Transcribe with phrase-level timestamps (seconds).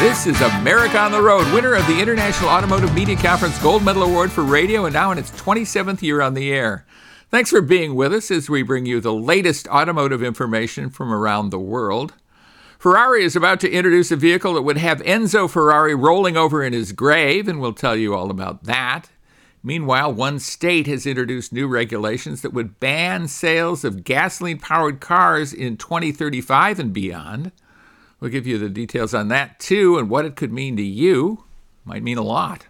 [0.00, 4.04] This is America on the Road, winner of the International Automotive Media Conference Gold Medal
[4.04, 6.86] Award for Radio, and now in its 27th year on the air.
[7.28, 11.50] Thanks for being with us as we bring you the latest automotive information from around
[11.50, 12.14] the world.
[12.78, 16.72] Ferrari is about to introduce a vehicle that would have Enzo Ferrari rolling over in
[16.72, 19.10] his grave, and we'll tell you all about that.
[19.62, 25.52] Meanwhile, one state has introduced new regulations that would ban sales of gasoline powered cars
[25.52, 27.52] in 2035 and beyond.
[28.20, 31.44] We'll give you the details on that too and what it could mean to you.
[31.84, 32.66] Might mean a lot.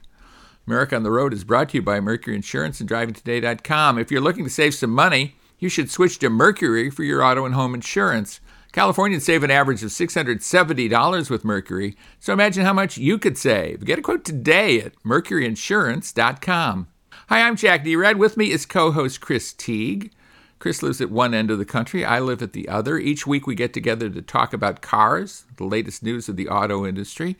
[0.66, 3.98] America on the Road is brought to you by Mercury Insurance and DrivingToday.com.
[3.98, 7.44] If you're looking to save some money, you should switch to Mercury for your auto
[7.44, 8.40] and home insurance.
[8.72, 13.84] Californians save an average of $670 with Mercury, so imagine how much you could save.
[13.84, 16.86] Get a quote today at mercuryinsurance.com.
[17.28, 18.16] Hi, I'm Jack Nerad.
[18.16, 20.12] With me is co host Chris Teague.
[20.60, 22.04] Chris lives at one end of the country.
[22.04, 22.98] I live at the other.
[22.98, 26.86] Each week we get together to talk about cars, the latest news of the auto
[26.86, 27.36] industry.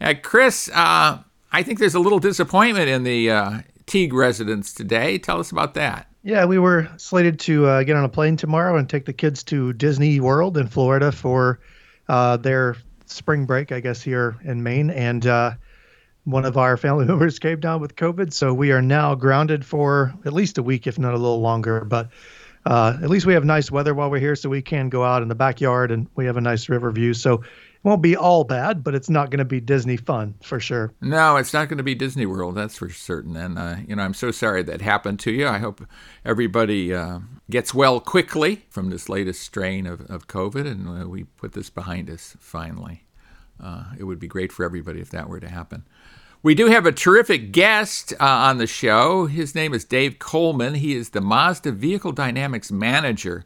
[0.00, 1.18] Uh, Chris, uh,
[1.50, 5.16] I think there's a little disappointment in the uh, Teague residence today.
[5.16, 6.08] Tell us about that.
[6.22, 9.42] Yeah, we were slated to uh, get on a plane tomorrow and take the kids
[9.44, 11.60] to Disney World in Florida for
[12.06, 14.90] uh, their spring break, I guess, here in Maine.
[14.90, 15.52] And uh,
[16.24, 18.30] one of our family members came down with COVID.
[18.30, 21.82] So we are now grounded for at least a week, if not a little longer.
[21.86, 22.10] But
[22.66, 25.22] uh, at least we have nice weather while we're here, so we can go out
[25.22, 27.14] in the backyard and we have a nice river view.
[27.14, 30.58] So it won't be all bad, but it's not going to be Disney fun for
[30.58, 30.92] sure.
[31.00, 33.36] No, it's not going to be Disney World, that's for certain.
[33.36, 35.46] And uh, you know, I'm so sorry that happened to you.
[35.46, 35.86] I hope
[36.24, 41.24] everybody uh, gets well quickly from this latest strain of, of COVID, and uh, we
[41.24, 43.04] put this behind us finally.
[43.62, 45.84] Uh, it would be great for everybody if that were to happen.
[46.40, 49.26] We do have a terrific guest uh, on the show.
[49.26, 50.74] His name is Dave Coleman.
[50.74, 53.44] He is the Mazda Vehicle Dynamics Manager.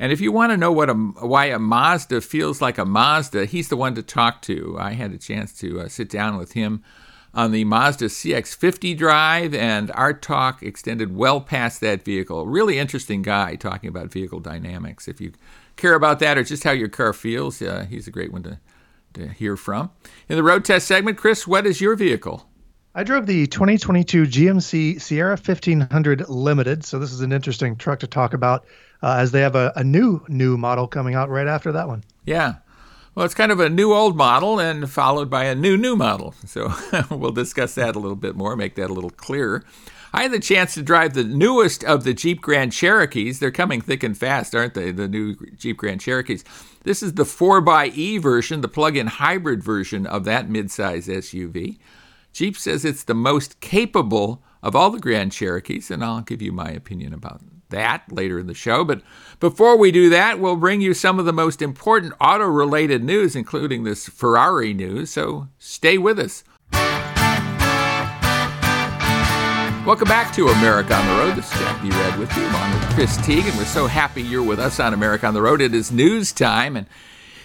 [0.00, 3.44] And if you want to know what a, why a Mazda feels like a Mazda,
[3.44, 4.76] he's the one to talk to.
[4.80, 6.82] I had a chance to uh, sit down with him
[7.34, 12.48] on the Mazda CX50 drive, and our talk extended well past that vehicle.
[12.48, 15.06] Really interesting guy talking about vehicle dynamics.
[15.06, 15.34] If you
[15.76, 18.58] care about that or just how your car feels, uh, he's a great one to
[19.14, 19.90] to hear from.
[20.28, 22.48] In the road test segment, Chris, what is your vehicle?
[22.94, 26.84] I drove the 2022 GMC Sierra 1500 Limited.
[26.84, 28.66] So this is an interesting truck to talk about
[29.02, 32.02] uh, as they have a, a new new model coming out right after that one.
[32.24, 32.56] Yeah.
[33.14, 36.34] Well, it's kind of a new old model and followed by a new new model.
[36.46, 36.72] So
[37.10, 39.64] we'll discuss that a little bit more, make that a little clearer.
[40.12, 43.38] I had the chance to drive the newest of the Jeep Grand Cherokees.
[43.38, 44.90] They're coming thick and fast, aren't they?
[44.90, 46.44] The new Jeep Grand Cherokees.
[46.84, 51.78] This is the 4xE version, the plug in hybrid version of that midsize SUV.
[52.32, 56.52] Jeep says it's the most capable of all the Grand Cherokees, and I'll give you
[56.52, 58.84] my opinion about that later in the show.
[58.84, 59.02] But
[59.40, 63.36] before we do that, we'll bring you some of the most important auto related news,
[63.36, 65.10] including this Ferrari news.
[65.10, 66.44] So stay with us.
[69.88, 71.34] Welcome back to America on the Road.
[71.34, 72.44] This is Jack Nerad with you.
[72.44, 75.40] I'm with Chris Teague, and we're so happy you're with us on America on the
[75.40, 75.62] Road.
[75.62, 76.86] It is news time, and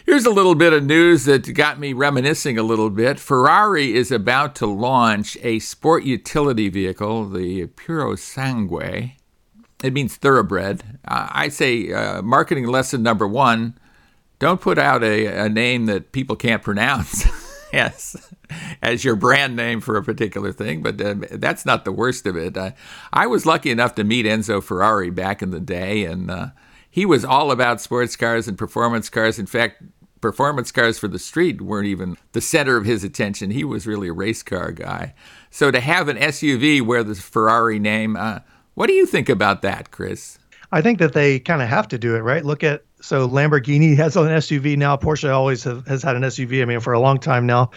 [0.06, 3.18] here's a little bit of news that got me reminiscing a little bit.
[3.18, 9.14] Ferrari is about to launch a sport utility vehicle, the Purosangue.
[9.82, 11.00] It means thoroughbred.
[11.08, 13.78] Uh, I say uh, marketing lesson number one
[14.40, 17.26] don't put out a, a name that people can't pronounce.
[17.74, 18.32] Yes,
[18.82, 22.38] as your brand name for a particular thing, but uh, that's not the worst of
[22.38, 22.58] it.
[23.12, 26.48] I was lucky enough to meet Enzo Ferrari back in the day, and uh,
[26.90, 29.40] he was all about sports cars and performance cars.
[29.40, 29.82] In fact,
[30.22, 33.52] performance cars for the street weren't even the center of his attention.
[33.52, 35.16] He was really a race car guy.
[35.50, 38.40] So to have an SUV wear the Ferrari name, uh,
[38.74, 40.40] what do you think about that, Chris?
[40.72, 42.46] I think that they kind of have to do it, right?
[42.46, 44.96] Look at so Lamborghini has an SUV now.
[44.96, 46.62] Porsche always have, has had an SUV.
[46.62, 47.70] I mean, for a long time now.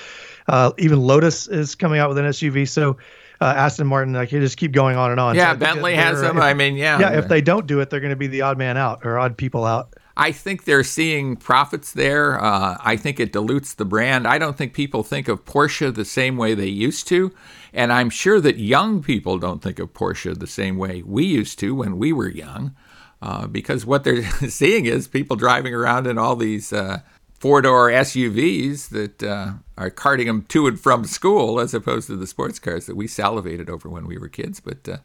[0.47, 2.69] Uh, even Lotus is coming out with an SUV.
[2.69, 2.97] So
[3.41, 5.35] uh, Aston Martin, like you just keep going on and on.
[5.35, 6.37] Yeah, so Bentley has them.
[6.37, 7.01] If, I mean, yeah.
[7.01, 9.19] Yeah, if they don't do it, they're going to be the odd man out or
[9.19, 9.95] odd people out.
[10.17, 12.41] I think they're seeing profits there.
[12.41, 14.29] Uh, I think it dilutes the brand.
[14.29, 17.35] I don't think people think of Porsche the same way they used to.
[17.75, 21.59] And I'm sure that young people don't think of Porsche the same way we used
[21.59, 22.77] to when we were young.
[23.27, 27.01] Uh, because what they're seeing is people driving around in all these uh,
[27.35, 32.15] four door SUVs that uh, are carting them to and from school as opposed to
[32.15, 34.61] the sports cars that we salivated over when we were kids.
[34.61, 34.99] But uh,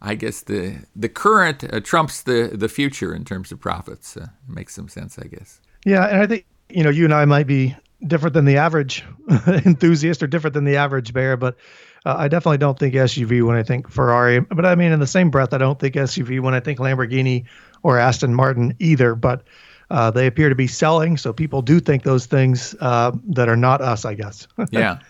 [0.00, 4.16] I guess the the current uh, trumps the, the future in terms of profits.
[4.46, 5.60] makes some sense, I guess.
[5.84, 7.74] Yeah, and I think you know you and I might be
[8.06, 9.04] different than the average
[9.48, 11.56] enthusiast or different than the average bear, but
[12.08, 14.40] uh, I definitely don't think SUV when I think Ferrari.
[14.40, 17.44] But I mean, in the same breath, I don't think SUV when I think Lamborghini
[17.82, 19.14] or Aston Martin either.
[19.14, 19.42] But
[19.90, 21.18] uh, they appear to be selling.
[21.18, 24.48] So people do think those things uh, that are not us, I guess.
[24.70, 25.00] yeah.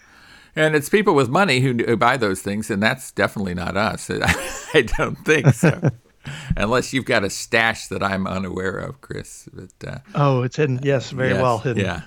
[0.56, 4.10] And it's people with money who, who buy those things, and that's definitely not us.
[4.74, 5.90] I don't think so.
[6.56, 9.48] Unless you've got a stash that I'm unaware of, Chris.
[9.52, 10.80] But uh, oh, it's hidden.
[10.82, 11.84] Yes, very yes, well hidden.
[11.84, 12.02] Yeah,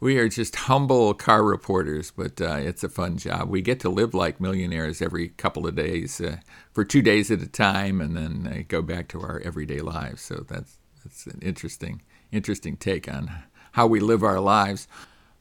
[0.00, 3.48] we are just humble car reporters, but uh, it's a fun job.
[3.48, 6.36] We get to live like millionaires every couple of days uh,
[6.72, 10.22] for two days at a time, and then uh, go back to our everyday lives.
[10.22, 13.30] So that's that's an interesting interesting take on
[13.72, 14.86] how we live our lives.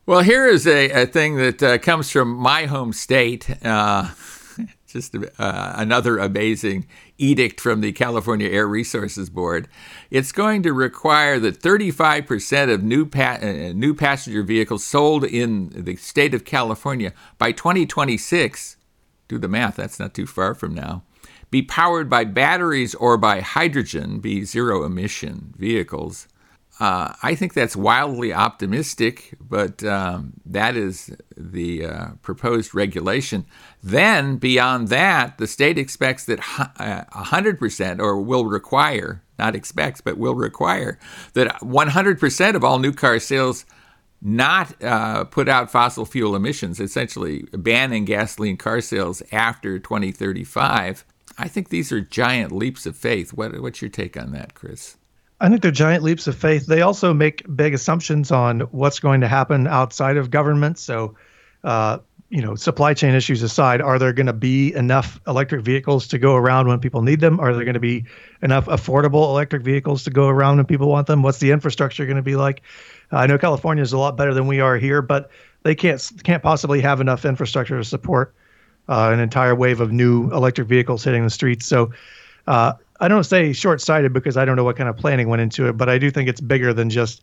[0.05, 3.49] Well, here is a, a thing that uh, comes from my home state.
[4.87, 6.87] Just uh, another amazing
[7.17, 9.67] edict from the California Air Resources Board.
[10.09, 15.71] It's going to require that 35% of new pa- uh, new passenger vehicles sold in
[15.75, 18.77] the state of California by 2026.
[19.27, 19.75] Do the math.
[19.75, 21.03] That's not too far from now.
[21.51, 24.19] Be powered by batteries or by hydrogen.
[24.19, 26.29] Be zero emission vehicles.
[26.79, 33.45] Uh, I think that's wildly optimistic, but um, that is the uh, proposed regulation.
[33.81, 40.17] Then, beyond that, the state expects that 100% uh, or will require, not expects, but
[40.17, 40.99] will require,
[41.33, 43.65] that 100% of all new car sales
[44.21, 51.05] not uh, put out fossil fuel emissions, essentially banning gasoline car sales after 2035.
[51.39, 53.33] I think these are giant leaps of faith.
[53.33, 54.97] What, what's your take on that, Chris?
[55.39, 56.65] I think they're giant leaps of faith.
[56.65, 60.79] They also make big assumptions on what's going to happen outside of government.
[60.79, 61.15] So,
[61.63, 61.99] uh,
[62.29, 66.17] you know, supply chain issues aside, are there going to be enough electric vehicles to
[66.17, 67.39] go around when people need them?
[67.39, 68.05] Are there going to be
[68.41, 71.21] enough affordable electric vehicles to go around when people want them?
[71.21, 72.63] What's the infrastructure going to be like?
[73.11, 75.29] I know California is a lot better than we are here, but
[75.63, 78.33] they can't can't possibly have enough infrastructure to support
[78.89, 81.65] uh, an entire wave of new electric vehicles hitting the streets.
[81.65, 81.91] So
[82.47, 85.41] uh, I don't say short sighted because I don't know what kind of planning went
[85.41, 87.21] into it, but I do think it's bigger than just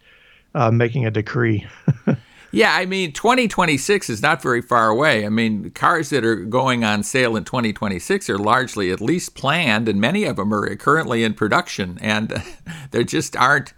[0.55, 1.67] uh, making a decree.
[2.53, 5.27] yeah, I mean, 2026 is not very far away.
[5.27, 9.89] I mean, cars that are going on sale in 2026 are largely at least planned,
[9.89, 12.43] and many of them are currently in production, and
[12.93, 13.73] there just aren't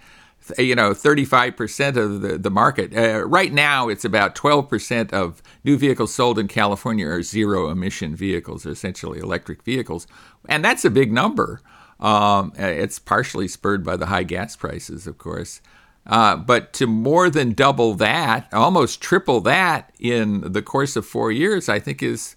[0.59, 5.77] you know 35% of the, the market uh, right now it's about 12% of new
[5.77, 10.07] vehicles sold in california are zero emission vehicles essentially electric vehicles
[10.49, 11.61] and that's a big number
[12.01, 15.61] um, it's partially spurred by the high gas prices, of course.
[16.07, 21.33] Uh, but to more than double that, almost triple that in the course of four
[21.33, 22.37] years, I think is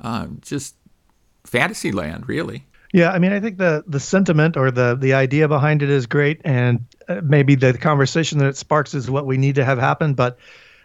[0.00, 0.74] uh, just
[1.44, 2.64] fantasy land, really.
[2.92, 6.06] Yeah, I mean, I think the the sentiment or the the idea behind it is
[6.06, 9.78] great, and uh, maybe the conversation that it sparks is what we need to have
[9.78, 10.14] happen.
[10.14, 10.38] But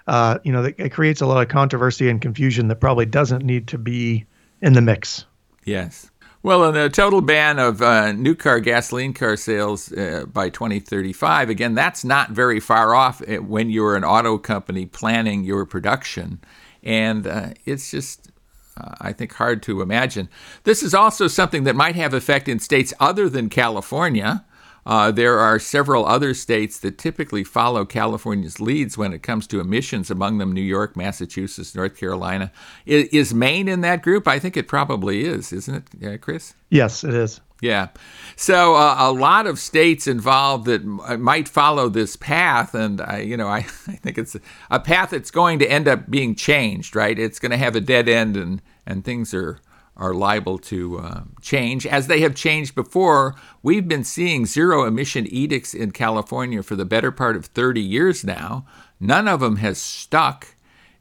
[0.05, 3.69] uh, you know, it creates a lot of controversy and confusion that probably doesn't need
[3.69, 4.25] to be
[4.61, 5.25] in the mix.
[5.63, 6.11] Yes.
[6.45, 11.73] Well, a total ban of uh, new car gasoline car sales uh, by 2035, again,
[11.73, 16.39] that's not very far off uh, when you're an auto company planning your production.
[16.83, 18.31] And uh, it's just,
[18.77, 20.29] uh, I think, hard to imagine.
[20.65, 24.45] This is also something that might have effect in states other than California.
[24.85, 29.59] Uh, there are several other states that typically follow California's leads when it comes to
[29.59, 32.51] emissions, among them New York, Massachusetts, North Carolina.
[32.85, 34.27] Is, is Maine in that group?
[34.27, 36.53] I think it probably is, isn't it, uh, Chris?
[36.69, 37.41] Yes, it is.
[37.61, 37.87] Yeah.
[38.35, 43.19] So uh, a lot of states involved that m- might follow this path, and I,
[43.19, 44.35] you know, I, I think it's
[44.69, 46.95] a path that's going to end up being changed.
[46.95, 47.17] Right?
[47.17, 49.59] It's going to have a dead end, and and things are
[49.97, 53.35] are liable to uh, change, as they have changed before.
[53.63, 58.23] We've been seeing zero emission edicts in California for the better part of 30 years
[58.23, 58.65] now.
[58.99, 60.47] None of them has stuck,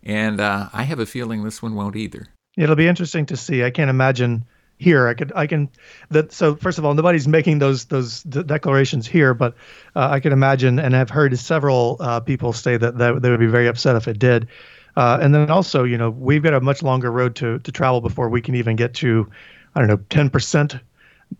[0.02, 2.28] and uh, I have a feeling this one won't either.
[2.56, 3.64] It'll be interesting to see.
[3.64, 4.44] I can't imagine
[4.78, 5.08] here.
[5.08, 5.70] I could, I can.
[6.10, 9.54] That so first of all, nobody's making those those declarations here, but
[9.96, 13.40] uh, I can imagine, and I've heard several uh, people say that, that they would
[13.40, 14.48] be very upset if it did.
[14.96, 18.00] Uh, and then also, you know, we've got a much longer road to, to travel
[18.00, 19.28] before we can even get to,
[19.74, 20.80] I don't know, 10%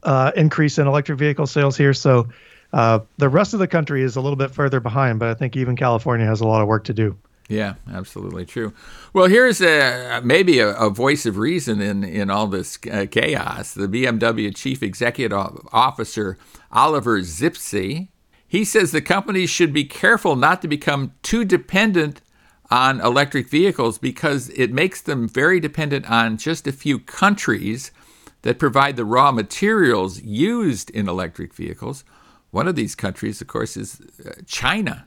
[0.03, 1.95] uh, increase in electric vehicle sales here.
[1.95, 2.29] So
[2.73, 5.57] uh, the rest of the country is a little bit further behind, but I think
[5.57, 7.17] even California has a lot of work to do.
[7.49, 8.73] Yeah, absolutely true.
[9.13, 13.75] Well, here's a, maybe a, a voice of reason in, in all this uh, chaos.
[13.75, 15.39] The BMW chief executive
[15.71, 16.39] officer,
[16.73, 18.09] Oliver Zipse,
[18.49, 22.23] he says the companies should be careful not to become too dependent
[22.75, 27.93] on electric vehicles because it makes them very dependent on just a few countries
[28.43, 32.05] that provide the raw materials used in electric vehicles.
[32.51, 35.07] One of these countries, of course, is uh, China.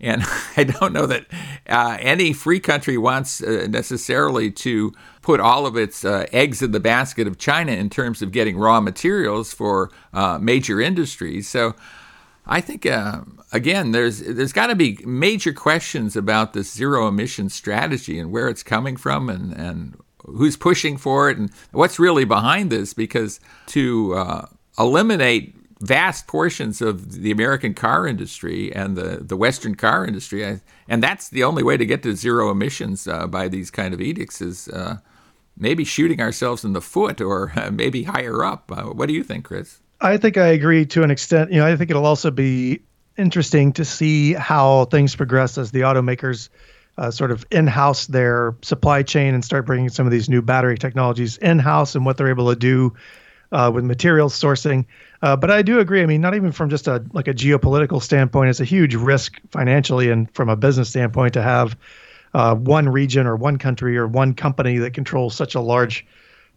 [0.00, 0.22] And
[0.56, 1.26] I don't know that
[1.68, 6.70] uh, any free country wants uh, necessarily to put all of its uh, eggs in
[6.70, 11.46] the basket of China in terms of getting raw materials for uh, major industries.
[11.46, 11.74] So
[12.46, 13.22] I think uh,
[13.52, 18.48] again, there's there's got to be major questions about this zero emission strategy and where
[18.48, 22.94] it's coming from and and who's pushing for it and what's really behind this.
[22.94, 24.46] Because to uh,
[24.78, 31.02] eliminate vast portions of the American car industry and the, the Western car industry, and
[31.02, 34.40] that's the only way to get to zero emissions uh, by these kind of edicts
[34.40, 34.98] is uh,
[35.56, 38.70] maybe shooting ourselves in the foot or maybe higher up.
[38.70, 39.80] Uh, what do you think, Chris?
[40.02, 41.52] I think I agree to an extent.
[41.52, 42.82] You know, I think it'll also be
[43.16, 46.48] interesting to see how things progress as the automakers
[46.98, 50.76] uh, sort of in-house their supply chain and start bringing some of these new battery
[50.76, 52.92] technologies in-house and what they're able to do
[53.52, 54.84] uh, with materials sourcing.
[55.22, 56.02] Uh, but I do agree.
[56.02, 59.40] I mean, not even from just a like a geopolitical standpoint, it's a huge risk
[59.52, 61.76] financially and from a business standpoint to have
[62.34, 66.04] uh, one region or one country or one company that controls such a large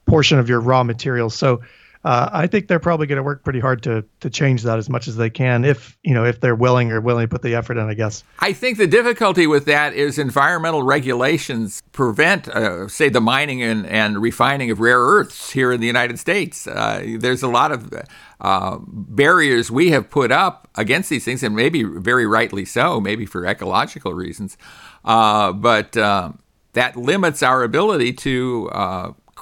[0.08, 1.36] portion of your raw materials.
[1.36, 1.62] So
[2.06, 4.90] uh, I think they're probably going to work pretty hard to to change that as
[4.90, 7.56] much as they can, if you know if they're willing or willing to put the
[7.56, 7.90] effort in.
[7.90, 8.24] I guess.
[8.40, 13.88] I think the difficulty with that is environmental regulations prevent, uh, say, the mining and,
[13.88, 16.68] and refining of rare earths here in the United States.
[16.68, 17.92] Uh, there's a lot of
[18.40, 23.26] uh, barriers we have put up against these things, and maybe very rightly so, maybe
[23.26, 24.58] for ecological reasons,
[25.06, 26.32] uh, but uh,
[26.74, 28.70] that limits our ability to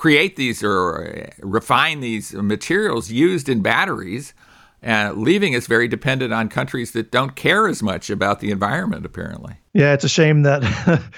[0.03, 4.33] create these or refine these materials used in batteries,
[4.85, 9.05] uh, leaving us very dependent on countries that don't care as much about the environment,
[9.05, 9.55] apparently.
[9.71, 10.61] Yeah, it's a shame that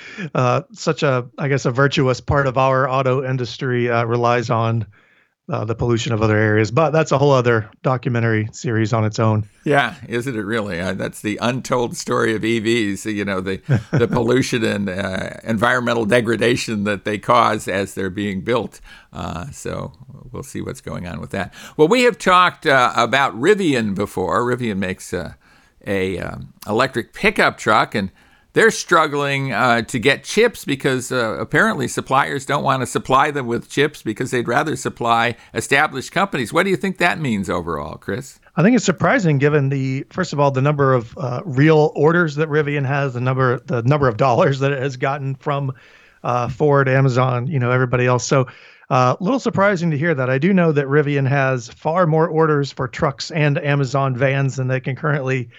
[0.36, 4.86] uh, such a, I guess, a virtuous part of our auto industry uh, relies on
[5.48, 6.72] uh, the pollution of other areas.
[6.72, 9.46] But that's a whole other documentary series on its own.
[9.64, 10.80] Yeah, isn't it really?
[10.80, 13.12] Uh, that's the untold story of EVs.
[13.12, 13.62] You know, the
[13.92, 18.82] the pollution and uh, environmental degradation that they cause as they're being built.
[19.14, 19.94] Uh, so
[20.32, 21.54] we'll see what's going on with that.
[21.78, 24.42] Well, we have talked uh, about Rivian before.
[24.42, 25.34] Rivian makes uh,
[25.86, 28.12] a um, electric pickup truck and
[28.56, 33.48] they're struggling uh, to get chips because uh, apparently suppliers don't want to supply them
[33.48, 36.54] with chips because they'd rather supply established companies.
[36.54, 38.40] What do you think that means overall, Chris?
[38.56, 42.36] I think it's surprising given the first of all the number of uh, real orders
[42.36, 45.74] that Rivian has, the number the number of dollars that it has gotten from
[46.24, 48.26] uh, Ford, Amazon, you know, everybody else.
[48.26, 48.48] So
[48.90, 50.30] a uh, little surprising to hear that.
[50.30, 54.70] I do know that Rivian has far more orders for trucks and Amazon vans than
[54.70, 55.50] they can currently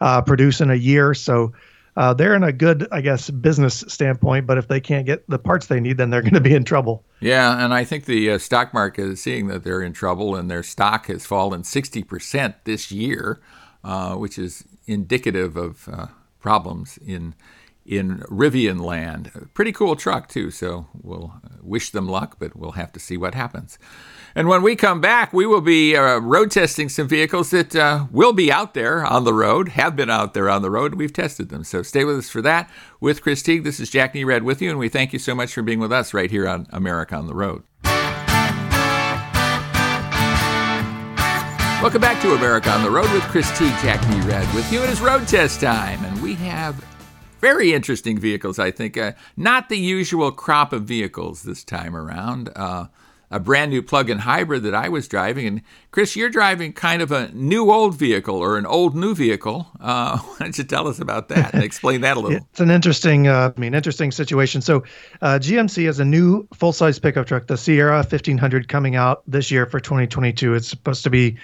[0.00, 1.12] uh, produce in a year.
[1.12, 1.52] So
[1.98, 4.46] uh, they're in a good, I guess, business standpoint.
[4.46, 6.62] But if they can't get the parts they need, then they're going to be in
[6.62, 7.04] trouble.
[7.18, 10.48] Yeah, and I think the uh, stock market is seeing that they're in trouble, and
[10.48, 13.40] their stock has fallen 60% this year,
[13.82, 16.06] uh, which is indicative of uh,
[16.40, 17.34] problems in
[17.84, 19.48] in Rivian land.
[19.54, 20.50] Pretty cool truck too.
[20.50, 23.78] So we'll wish them luck, but we'll have to see what happens.
[24.34, 28.06] And when we come back, we will be uh, road testing some vehicles that uh,
[28.10, 30.94] will be out there on the road, have been out there on the road.
[30.94, 31.64] We've tested them.
[31.64, 32.70] So stay with us for that.
[33.00, 35.52] With Chris Teague, this is Jack Nerad with you, and we thank you so much
[35.52, 37.62] for being with us right here on America on the Road.
[41.80, 44.82] Welcome back to America on the Road with Chris Teague, Jack Nerad with you.
[44.82, 46.84] It is road test time, and we have
[47.40, 48.96] very interesting vehicles, I think.
[48.96, 52.50] Uh, not the usual crop of vehicles this time around.
[52.56, 52.86] Uh,
[53.30, 55.46] a brand new plug-in hybrid that I was driving.
[55.46, 59.66] And Chris, you're driving kind of a new old vehicle or an old new vehicle.
[59.80, 62.38] Uh, why don't you tell us about that and explain that a little?
[62.50, 64.62] it's an interesting, uh, I mean, interesting situation.
[64.62, 64.84] So,
[65.20, 69.66] uh, GMC has a new full-size pickup truck, the Sierra 1500, coming out this year
[69.66, 70.54] for 2022.
[70.54, 71.36] It's supposed to be,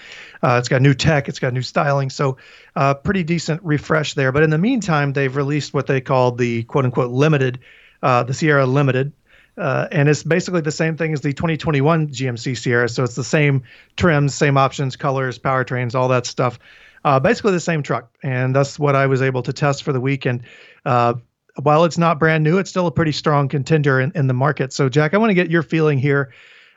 [0.43, 2.39] uh, it's got new tech, it's got new styling, so
[2.77, 4.33] uh, pretty decent refresh there.
[4.33, 7.61] But in the meantime, they've released what they call the quote-unquote limited,
[8.03, 9.13] uh, the Sierra Limited
[9.57, 12.89] uh, and it's basically the same thing as the 2021 GMC Sierra.
[12.89, 13.63] So it's the same
[13.97, 16.59] trims, same options, colors, powertrains, all that stuff.
[17.05, 18.11] Uh, basically the same truck.
[18.23, 20.43] And that's what I was able to test for the weekend.
[20.85, 21.15] Uh,
[21.63, 24.73] while it's not brand new, it's still a pretty strong contender in, in the market.
[24.73, 26.33] So, Jack, I want to get your feeling here.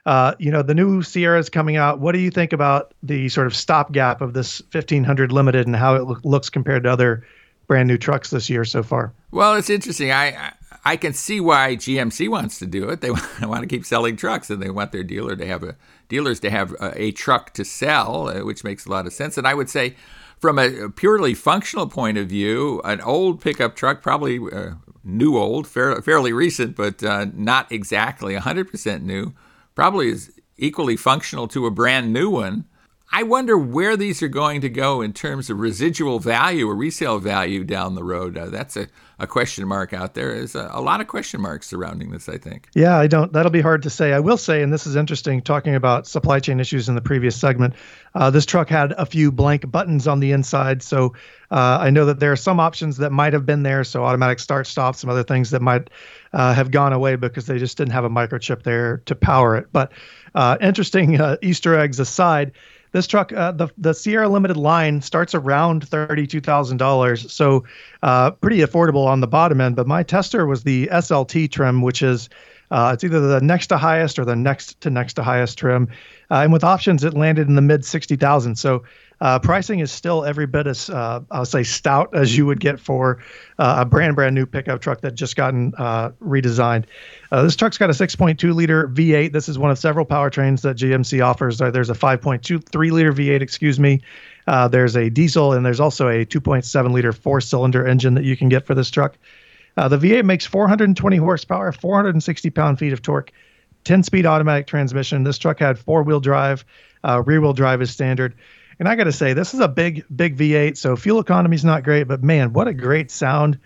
[0.06, 2.00] Uh, you know, the new Sierra is coming out.
[2.00, 5.96] What do you think about the sort of stopgap of this 1500 Limited and how
[5.96, 7.26] it lo- looks compared to other
[7.68, 9.12] brand new trucks this year so far?
[9.32, 10.12] Well, it's interesting.
[10.12, 10.54] I I
[10.96, 13.02] can see why GMC wants to do it.
[13.02, 15.76] They want to keep selling trucks, and they want their dealer to have a
[16.08, 19.38] dealers to have a, a truck to sell, uh, which makes a lot of sense.
[19.38, 19.96] And I would say,
[20.38, 25.68] from a purely functional point of view, an old pickup truck, probably uh, new old,
[25.68, 29.34] fair, fairly recent, but uh, not exactly 100% new,
[29.74, 32.66] probably is equally functional to a brand new one.
[33.10, 37.20] I wonder where these are going to go in terms of residual value or resale
[37.20, 38.38] value down the road.
[38.38, 38.88] Uh, that's a,
[39.18, 40.36] a question mark out there.
[40.36, 42.68] There's a, a, lot of question marks surrounding this, I think.
[42.76, 43.32] Yeah, I don't.
[43.32, 44.12] That'll be hard to say.
[44.12, 47.40] I will say, and this is interesting, talking about supply chain issues in the previous
[47.40, 47.76] segment.
[48.14, 51.14] Uh, this truck had a few blank buttons on the inside, so
[51.50, 54.40] uh, I know that there are some options that might have been there, so automatic
[54.40, 55.90] start, stop, some other things that might
[56.34, 59.68] uh, have gone away because they just didn't have a microchip there to power it.
[59.72, 59.94] But
[60.36, 62.52] uh, interesting uh, Easter eggs aside
[62.92, 67.64] this truck, uh, the the Sierra Limited line starts around thirty two thousand dollars, so
[68.04, 69.76] uh, pretty affordable on the bottom end.
[69.76, 72.30] But my tester was the SLT trim, which is
[72.72, 75.88] uh, it's either the next to highest or the next to next to highest trim,
[76.32, 78.56] uh, and with options, it landed in the mid sixty thousand.
[78.58, 78.84] So
[79.20, 82.80] uh, pricing is still every bit as uh, I'll say stout as you would get
[82.80, 83.24] for
[83.58, 86.86] uh, a brand brand new pickup truck that just gotten uh, redesigned.
[87.32, 89.32] Uh, this truck's got a 6.2 liter V8.
[89.32, 91.58] This is one of several powertrains that GMC offers.
[91.58, 94.02] there's a 5.23 liter V8, excuse me.
[94.46, 98.38] Uh, there's a diesel and there's also a 2.7 liter four cylinder engine that you
[98.38, 99.18] can get for this truck.
[99.76, 103.32] the V8 makes 420 horsepower, 460 pound feet of torque.
[103.84, 105.24] 10 speed automatic transmission.
[105.24, 106.66] This truck had four wheel drive,
[107.04, 108.36] rear wheel drive is standard.
[108.80, 110.78] And I got to say, this is a big, big V8.
[110.78, 113.60] So fuel economy is not great, but man, what a great sound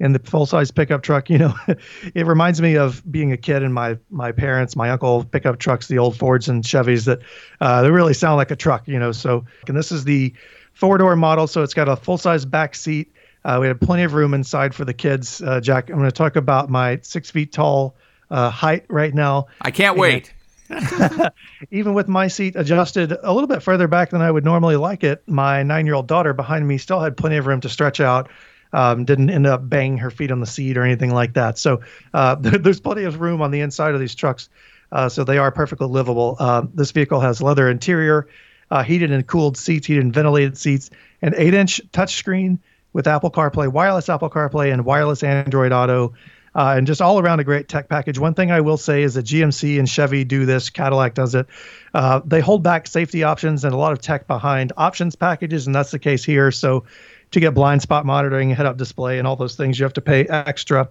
[0.00, 1.30] in the full size pickup truck.
[1.30, 1.54] You know,
[2.14, 5.88] it reminds me of being a kid and my my parents, my uncle pickup trucks,
[5.88, 7.20] the old Fords and Chevys that
[7.60, 8.86] uh, they really sound like a truck.
[8.88, 10.34] You know, so and this is the
[10.74, 13.12] four door model, so it's got a full size back seat.
[13.44, 15.40] Uh, we have plenty of room inside for the kids.
[15.40, 17.96] Uh, Jack, I'm going to talk about my six feet tall
[18.30, 19.46] uh, height right now.
[19.60, 20.34] I can't wait.
[21.70, 25.04] even with my seat adjusted a little bit further back than I would normally like
[25.04, 28.00] it, my nine year old daughter behind me still had plenty of room to stretch
[28.00, 28.28] out.
[28.72, 31.58] Um, didn't end up banging her feet on the seat or anything like that.
[31.58, 31.80] So
[32.12, 34.48] uh, there, there's plenty of room on the inside of these trucks.
[34.92, 36.36] Uh, so they are perfectly livable.
[36.38, 38.28] Uh, this vehicle has leather interior,
[38.70, 40.90] uh, heated and cooled seats, heated and ventilated seats,
[41.22, 42.58] an 8 inch touchscreen
[42.92, 46.14] with Apple CarPlay, wireless Apple CarPlay, and wireless Android Auto
[46.58, 48.18] uh, and just all around a great tech package.
[48.18, 51.46] One thing I will say is that GMC and Chevy do this, Cadillac does it.
[51.94, 55.74] Uh, they hold back safety options and a lot of tech behind options packages, and
[55.74, 56.50] that's the case here.
[56.50, 56.82] So
[57.30, 60.00] to get blind spot monitoring, head up display, and all those things, you have to
[60.00, 60.88] pay extra.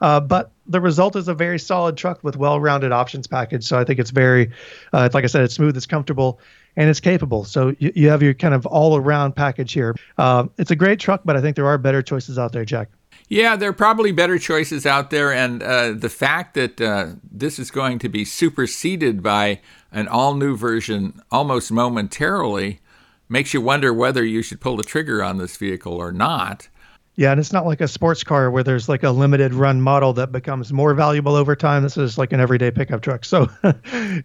[0.00, 3.64] Uh, but the result is a very solid truck with well-rounded options package.
[3.64, 4.52] So I think it's very,
[4.94, 6.40] uh, like I said, it's smooth, it's comfortable,
[6.76, 7.44] and it's capable.
[7.44, 9.94] So you, you have your kind of all-around package here.
[10.16, 12.88] Uh, it's a great truck, but I think there are better choices out there, Jack.
[13.30, 17.60] Yeah, there are probably better choices out there, and uh, the fact that uh, this
[17.60, 19.60] is going to be superseded by
[19.92, 22.80] an all new version almost momentarily
[23.28, 26.68] makes you wonder whether you should pull the trigger on this vehicle or not.
[27.14, 30.12] Yeah, and it's not like a sports car where there's like a limited run model
[30.14, 31.84] that becomes more valuable over time.
[31.84, 33.24] This is like an everyday pickup truck.
[33.24, 33.48] So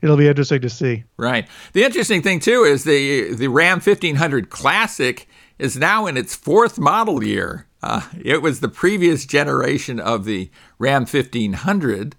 [0.01, 1.03] it'll be interesting to see.
[1.17, 1.47] Right.
[1.73, 5.27] The interesting thing too is the the Ram 1500 Classic
[5.59, 7.67] is now in its fourth model year.
[7.85, 12.15] Uh, it was the previous generation of the Ram 1500,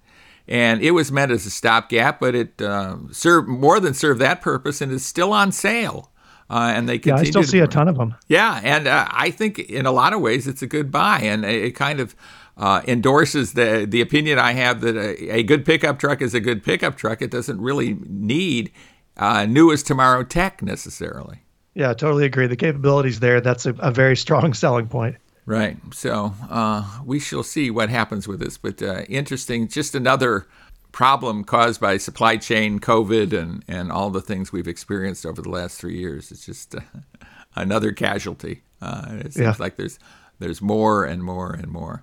[0.46, 4.40] and it was meant as a stopgap, but it uh, served more than served that
[4.40, 6.12] purpose, and is still on sale.
[6.48, 7.24] Uh, and they continue.
[7.24, 8.14] Yeah, I still see a ton of them.
[8.28, 11.44] Yeah, and uh, I think in a lot of ways it's a good buy, and
[11.44, 12.14] it kind of
[12.56, 16.40] uh, endorses the the opinion I have that a, a, good pickup truck is a
[16.40, 17.20] good pickup truck.
[17.20, 18.70] It doesn't really need
[19.16, 21.40] uh, new as tomorrow tech necessarily.
[21.74, 22.46] Yeah, totally agree.
[22.46, 23.40] The capabilities there.
[23.40, 25.16] That's a, a very strong selling point.
[25.46, 25.76] Right.
[25.92, 28.58] So uh, we shall see what happens with this.
[28.58, 30.46] But uh, interesting, just another
[30.90, 35.48] problem caused by supply chain, COVID, and, and all the things we've experienced over the
[35.48, 36.32] last three years.
[36.32, 36.80] It's just uh,
[37.54, 38.62] another casualty.
[38.82, 39.54] Uh, it seems yeah.
[39.58, 39.98] like there's
[40.38, 42.02] there's more and more and more.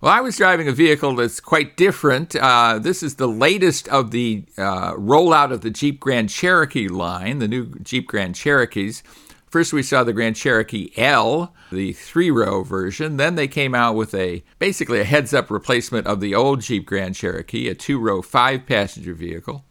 [0.00, 2.36] Well, I was driving a vehicle that's quite different.
[2.36, 7.38] Uh, this is the latest of the uh, rollout of the Jeep Grand Cherokee line,
[7.38, 9.02] the new Jeep Grand Cherokees.
[9.48, 13.16] First, we saw the Grand Cherokee L, the three row version.
[13.16, 16.84] Then they came out with a basically a heads up replacement of the old Jeep
[16.84, 19.64] Grand Cherokee, a two row, five passenger vehicle.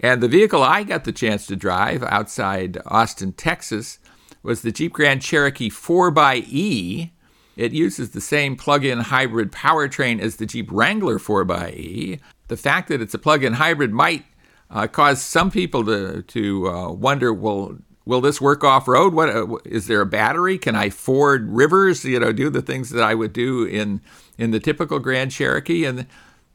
[0.00, 3.98] And the vehicle I got the chance to drive outside Austin, Texas,
[4.42, 7.10] was the Jeep Grand Cherokee 4xE.
[7.56, 12.20] It uses the same plug in hybrid powertrain as the Jeep Wrangler 4xE.
[12.46, 14.24] The fact that it's a plug in hybrid might
[14.70, 17.76] uh, cause some people to, to uh, wonder well,
[18.08, 19.12] will this work off road?
[19.12, 20.56] What uh, is there a battery?
[20.56, 22.04] Can I ford rivers?
[22.04, 24.00] You know, do the things that I would do in
[24.38, 25.84] in the typical Grand Cherokee?
[25.84, 26.06] And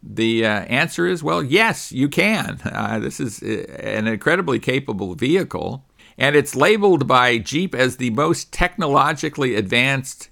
[0.01, 2.59] the uh, answer is, well, yes, you can.
[2.65, 5.85] Uh, this is uh, an incredibly capable vehicle,
[6.17, 10.29] and it's labeled by Jeep as the most technologically advanced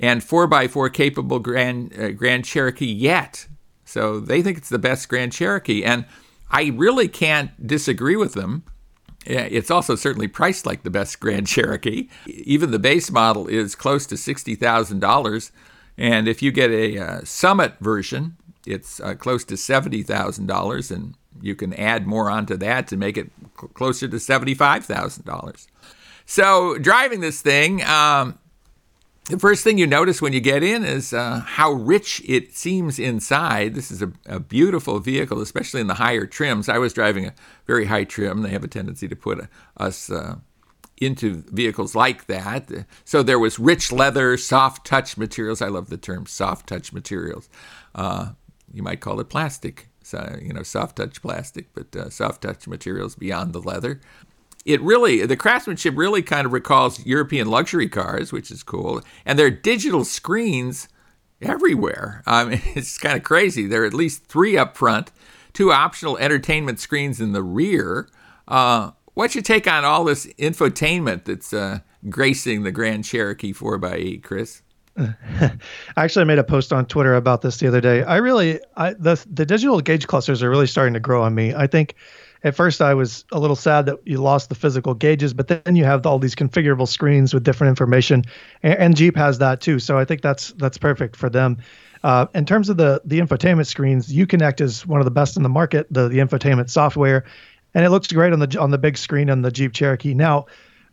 [0.00, 3.46] and 4x4 capable Grand uh, Grand Cherokee yet.
[3.84, 6.06] So they think it's the best Grand Cherokee, and
[6.50, 8.64] I really can't disagree with them
[9.24, 12.08] it's also certainly priced like the best Grand Cherokee.
[12.26, 15.50] Even the base model is close to $60,000.
[15.96, 20.90] And if you get a uh, Summit version, it's uh, close to $70,000.
[20.90, 25.66] And you can add more onto that to make it cl- closer to $75,000.
[26.26, 28.38] So, driving this thing, um,
[29.26, 32.98] the first thing you notice when you get in is uh, how rich it seems
[32.98, 33.74] inside.
[33.74, 36.68] This is a, a, beautiful vehicle, especially in the higher trims.
[36.68, 37.34] I was driving a
[37.66, 38.42] very high trim.
[38.42, 40.36] They have a tendency to put a, us uh,
[41.00, 42.70] into vehicles like that.
[43.04, 45.62] So there was rich leather, soft touch materials.
[45.62, 47.48] I love the term soft touch materials.
[47.94, 48.32] Uh,
[48.74, 52.68] you might call it plastic, so, you know, soft touch plastic, but uh, soft touch
[52.68, 54.00] materials beyond the leather
[54.64, 59.02] it really the craftsmanship really kind of recalls European luxury cars, which is cool.
[59.26, 60.88] And there are digital screens
[61.42, 62.22] everywhere.
[62.26, 63.66] I mean, it's kind of crazy.
[63.66, 65.12] There are at least three up front,
[65.52, 68.08] two optional entertainment screens in the rear.
[68.48, 74.22] Uh, what's your take on all this infotainment that's uh, gracing the Grand Cherokee 4xE,
[74.22, 74.62] Chris?
[75.96, 78.04] Actually, I made a post on Twitter about this the other day.
[78.04, 81.52] I really, I, the the digital gauge clusters are really starting to grow on me.
[81.52, 81.96] I think
[82.44, 85.74] at first I was a little sad that you lost the physical gauges, but then
[85.74, 88.22] you have all these configurable screens with different information,
[88.62, 89.78] and, and Jeep has that too.
[89.78, 91.58] So I think that's that's perfect for them.
[92.04, 95.42] Uh, in terms of the the infotainment screens, Uconnect is one of the best in
[95.42, 95.86] the market.
[95.90, 97.24] The the infotainment software,
[97.72, 100.14] and it looks great on the on the big screen on the Jeep Cherokee.
[100.14, 100.44] Now,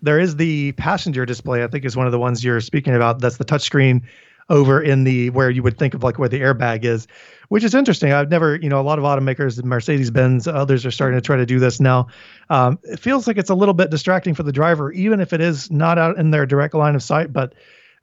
[0.01, 1.63] there is the passenger display.
[1.63, 3.19] I think is one of the ones you're speaking about.
[3.19, 4.03] That's the touchscreen
[4.49, 7.07] over in the where you would think of like where the airbag is,
[7.49, 8.11] which is interesting.
[8.11, 11.37] I've never, you know, a lot of automakers, Mercedes Benz, others are starting to try
[11.37, 12.07] to do this now.
[12.49, 15.41] Um, it feels like it's a little bit distracting for the driver, even if it
[15.41, 17.33] is not out in their direct line of sight.
[17.33, 17.53] But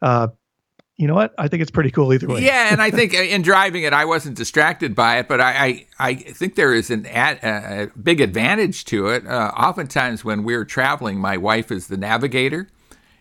[0.03, 0.29] uh,
[0.99, 1.33] you know what?
[1.39, 2.45] I think it's pretty cool either way.
[2.45, 5.87] Yeah, and I think in driving it, I wasn't distracted by it, but I I,
[6.11, 9.27] I think there is an ad, a big advantage to it.
[9.27, 12.69] Uh, oftentimes, when we're traveling, my wife is the navigator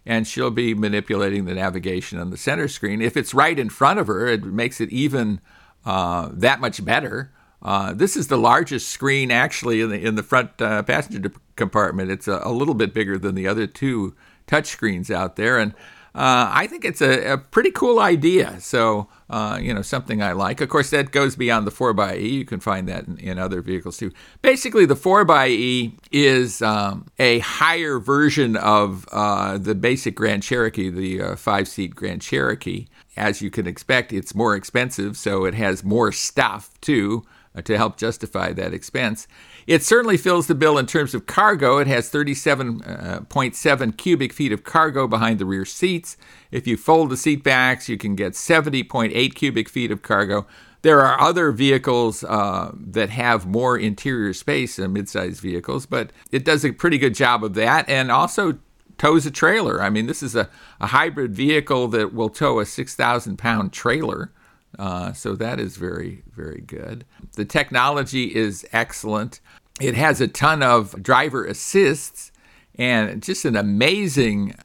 [0.08, 3.02] and she'll be manipulating the navigation on the center screen.
[3.02, 5.41] If it's right in front of her, it makes it even
[5.86, 7.34] uh, that much better.
[7.62, 12.10] Uh, this is the largest screen actually in the in the front uh, passenger compartment.
[12.10, 14.15] It's a, a, little bit bigger than the other two
[14.46, 15.74] touch screens out there, and
[16.18, 18.60] uh, I think it's a, a, pretty cool idea.
[18.60, 20.62] So, uh, you know, something I like.
[20.62, 22.28] Of course, that goes beyond the 4xE.
[22.28, 24.12] You can find that in, in other vehicles too.
[24.42, 31.22] Basically, the 4xE is um, a higher version of uh, the basic Grand Cherokee, the
[31.22, 32.88] uh, five seat Grand Cherokee.
[33.16, 37.78] As you can expect, it's more expensive, so it has more stuff too uh, to
[37.78, 39.28] help justify that expense.
[39.68, 41.78] It certainly fills the bill in terms of cargo.
[41.78, 46.16] It has 37.7 uh, cubic feet of cargo behind the rear seats.
[46.52, 50.48] If you fold the seat backs, you can get 70.8 cubic feet of cargo.
[50.84, 56.46] There are other vehicles uh, that have more interior space than midsize vehicles, but it
[56.46, 58.60] does a pretty good job of that and also
[58.98, 59.82] tows a trailer.
[59.82, 60.50] I mean, this is a,
[60.80, 64.32] a hybrid vehicle that will tow a 6,000 pound trailer.
[64.78, 67.06] Uh, so that is very, very good.
[67.34, 69.40] The technology is excellent.
[69.80, 72.32] It has a ton of driver assists
[72.76, 74.56] and just an amazing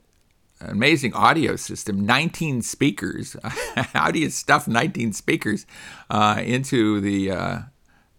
[0.61, 2.07] amazing audio system.
[2.07, 3.37] 19 speakers.
[3.75, 5.67] How do you stuff 19 speakers
[6.09, 7.59] uh, into the uh,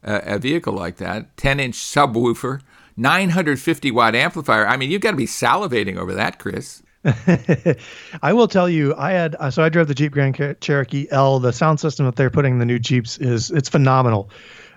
[0.03, 1.37] a, vehicle like that?
[1.37, 2.61] 10 inch subwoofer
[2.97, 4.67] 950 watt amplifier.
[4.67, 6.83] I mean you've got to be salivating over that chris
[8.21, 11.39] I will tell you, I had so I drove the Jeep Grand Cherokee L.
[11.39, 14.29] The sound system that they're putting in the new Jeeps is it's phenomenal.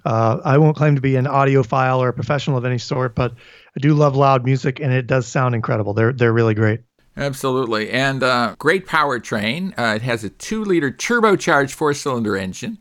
[0.05, 3.33] Uh, I won't claim to be an audiophile or a professional of any sort, but
[3.77, 5.95] I do love loud music, and it does sound incredible.
[5.95, 6.81] They're they're really great.
[7.17, 9.73] Absolutely, and uh, great powertrain.
[9.79, 12.79] Uh, it has a two-liter turbocharged four-cylinder engine.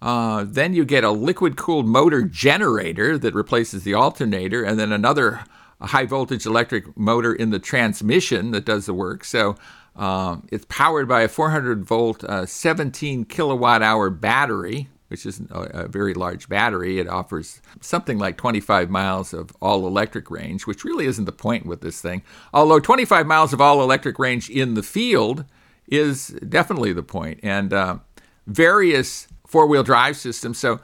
[0.00, 5.40] Uh, then you get a liquid-cooled motor generator that replaces the alternator, and then another
[5.86, 9.24] high-voltage electric motor in the transmission that does the work.
[9.24, 9.56] So
[9.96, 15.60] um, it's powered by a 400 volt, uh, 17 kilowatt hour battery, which is a,
[15.60, 17.00] a, very large battery.
[17.00, 21.66] It offers something like 25 miles of all electric range, which really isn't the point
[21.66, 22.22] with this thing.
[22.54, 25.44] Although 25 miles of all electric range in the field
[25.88, 27.98] is definitely the point, and uh,
[28.46, 30.58] various four wheel drive systems.
[30.58, 30.80] So,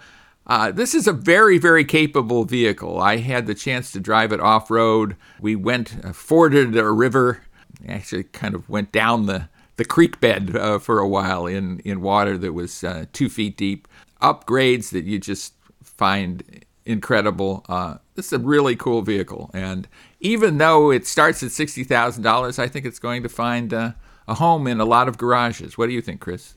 [0.46, 3.00] uh, this is a very, very capable vehicle.
[3.00, 5.16] I had the chance to drive it off road.
[5.40, 7.42] We went, uh, forded a river,
[7.88, 12.00] actually, kind of went down the the creek bed uh, for a while in, in
[12.00, 13.88] water that was uh, two feet deep
[14.22, 17.64] upgrades that you just find incredible.
[17.68, 19.88] Uh, this is a really cool vehicle, and
[20.20, 23.92] even though it starts at sixty thousand dollars, I think it's going to find uh,
[24.28, 25.76] a home in a lot of garages.
[25.76, 26.54] What do you think, Chris?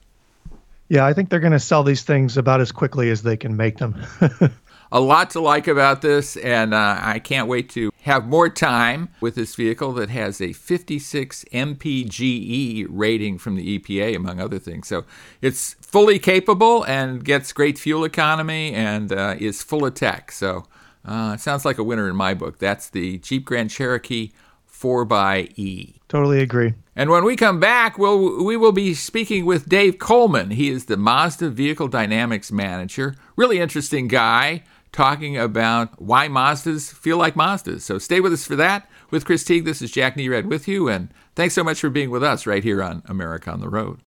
[0.88, 3.56] Yeah, I think they're going to sell these things about as quickly as they can
[3.56, 4.00] make them.
[4.92, 9.10] a lot to like about this, and uh, I can't wait to have more time
[9.20, 14.88] with this vehicle that has a 56 mpge rating from the EPA, among other things.
[14.88, 15.04] So
[15.42, 20.32] it's fully capable and gets great fuel economy and uh, is full of tech.
[20.32, 20.64] So
[21.04, 22.58] uh, it sounds like a winner in my book.
[22.58, 24.30] That's the Jeep Grand Cherokee
[24.72, 25.97] 4xE.
[26.08, 26.74] Totally agree.
[26.96, 30.50] And when we come back, we'll, we will be speaking with Dave Coleman.
[30.50, 33.14] He is the Mazda Vehicle Dynamics Manager.
[33.36, 37.82] Really interesting guy talking about why Mazdas feel like Mazdas.
[37.82, 38.88] So stay with us for that.
[39.10, 42.10] With Chris Teague, this is Jack Nerad with you, and thanks so much for being
[42.10, 44.00] with us right here on America on the Road.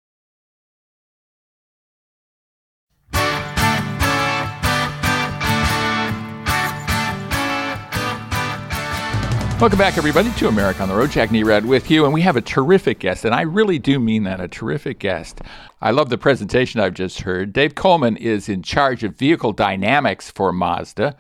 [9.61, 11.11] Welcome back, everybody, to America on the Road.
[11.11, 14.23] Jack Nerad with you, and we have a terrific guest, and I really do mean
[14.23, 15.43] that a terrific guest.
[15.83, 17.53] I love the presentation I've just heard.
[17.53, 21.15] Dave Coleman is in charge of vehicle dynamics for Mazda.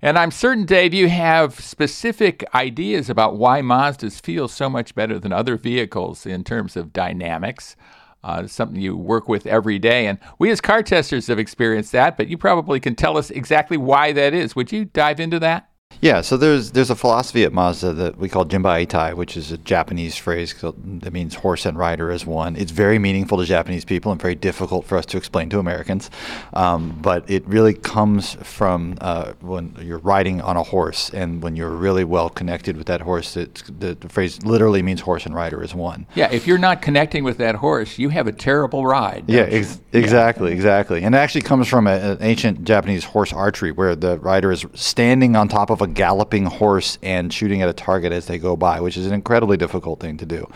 [0.00, 5.18] And I'm certain, Dave, you have specific ideas about why Mazdas feel so much better
[5.18, 7.76] than other vehicles in terms of dynamics.
[8.22, 10.06] Uh, something you work with every day.
[10.06, 13.76] And we as car testers have experienced that, but you probably can tell us exactly
[13.76, 14.56] why that is.
[14.56, 15.68] Would you dive into that?
[16.00, 19.52] Yeah, so there's there's a philosophy at Mazda that we call Jinba Itai, which is
[19.52, 22.56] a Japanese phrase that means horse and rider as one.
[22.56, 26.10] It's very meaningful to Japanese people and very difficult for us to explain to Americans.
[26.52, 31.56] Um, but it really comes from uh, when you're riding on a horse and when
[31.56, 33.36] you're really well connected with that horse.
[33.36, 36.06] It, the, the, phrase literally means horse and rider as one.
[36.14, 39.24] Yeah, if you're not connecting with that horse, you have a terrible ride.
[39.26, 40.56] Yeah, ex- exactly, yeah.
[40.56, 41.02] exactly.
[41.02, 44.64] And it actually comes from a, an ancient Japanese horse archery where the rider is
[44.74, 48.56] standing on top of a galloping horse and shooting at a target as they go
[48.56, 50.48] by, which is an incredibly difficult thing to do.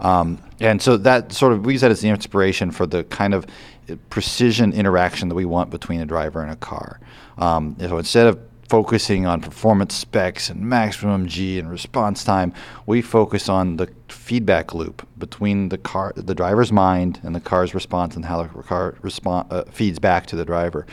[0.00, 3.34] Um, and so that sort of we use that as the inspiration for the kind
[3.34, 3.46] of
[4.08, 7.00] precision interaction that we want between a driver and a car.
[7.38, 12.52] Um, so instead of focusing on performance specs and maximum G and response time,
[12.86, 17.74] we focus on the feedback loop between the car, the driver's mind, and the car's
[17.74, 20.86] response, and how the car respond, uh, feeds back to the driver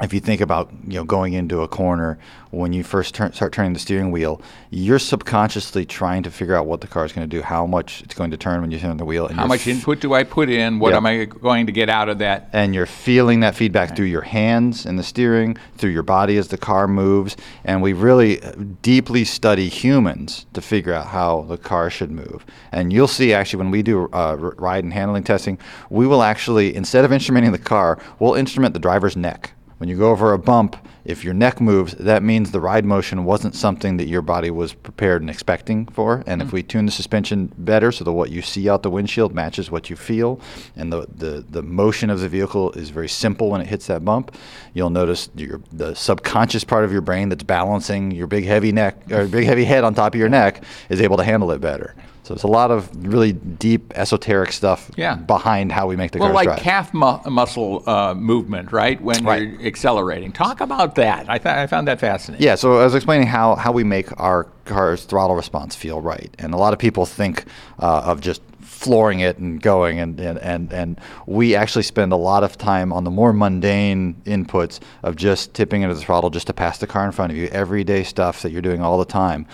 [0.00, 2.18] if you think about you know going into a corner
[2.50, 6.66] when you first turn, start turning the steering wheel, you're subconsciously trying to figure out
[6.66, 8.78] what the car is going to do, how much it's going to turn when you
[8.78, 9.26] turn the wheel.
[9.26, 10.78] And how much f- input do I put in?
[10.78, 10.96] What yeah.
[10.96, 12.48] am I going to get out of that?
[12.52, 13.96] And you're feeling that feedback right.
[13.96, 17.36] through your hands and the steering, through your body as the car moves.
[17.64, 22.46] And we really uh, deeply study humans to figure out how the car should move.
[22.72, 25.58] And you'll see actually when we do uh, ride and handling testing,
[25.90, 29.96] we will actually, instead of instrumenting the car, we'll instrument the driver's neck when you
[29.96, 33.98] go over a bump, if your neck moves, that means the ride motion wasn't something
[33.98, 36.24] that your body was prepared and expecting for.
[36.26, 36.48] And mm-hmm.
[36.48, 39.70] if we tune the suspension better so that what you see out the windshield matches
[39.70, 40.40] what you feel,
[40.74, 44.04] and the, the, the motion of the vehicle is very simple when it hits that
[44.04, 44.34] bump,
[44.72, 48.96] you'll notice your, the subconscious part of your brain that's balancing your big heavy neck
[49.12, 51.94] or big heavy head on top of your neck is able to handle it better.
[52.26, 55.14] So it's a lot of really deep esoteric stuff yeah.
[55.14, 56.58] behind how we make the well, like drive.
[56.58, 59.00] calf mu- muscle uh, movement, right?
[59.00, 59.42] When right.
[59.42, 60.32] you're accelerating.
[60.32, 61.30] Talk about that.
[61.30, 62.44] I, th- I found that fascinating.
[62.44, 62.56] Yeah.
[62.56, 66.52] So I was explaining how how we make our car's throttle response feel right, and
[66.52, 67.44] a lot of people think
[67.78, 72.16] uh, of just flooring it and going and, and, and, and we actually spend a
[72.16, 76.46] lot of time on the more mundane inputs of just tipping into the throttle just
[76.46, 79.04] to pass the car in front of you everyday stuff that you're doing all the
[79.06, 79.46] time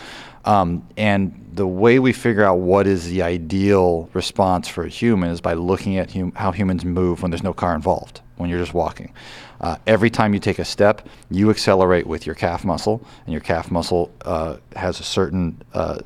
[0.44, 5.30] um, and the way we figure out what is the ideal response for a human
[5.30, 8.58] is by looking at hum- how humans move when there's no car involved, when you're
[8.58, 9.12] just walking.
[9.60, 13.40] Uh, every time you take a step, you accelerate with your calf muscle, and your
[13.40, 15.98] calf muscle uh, has a certain uh,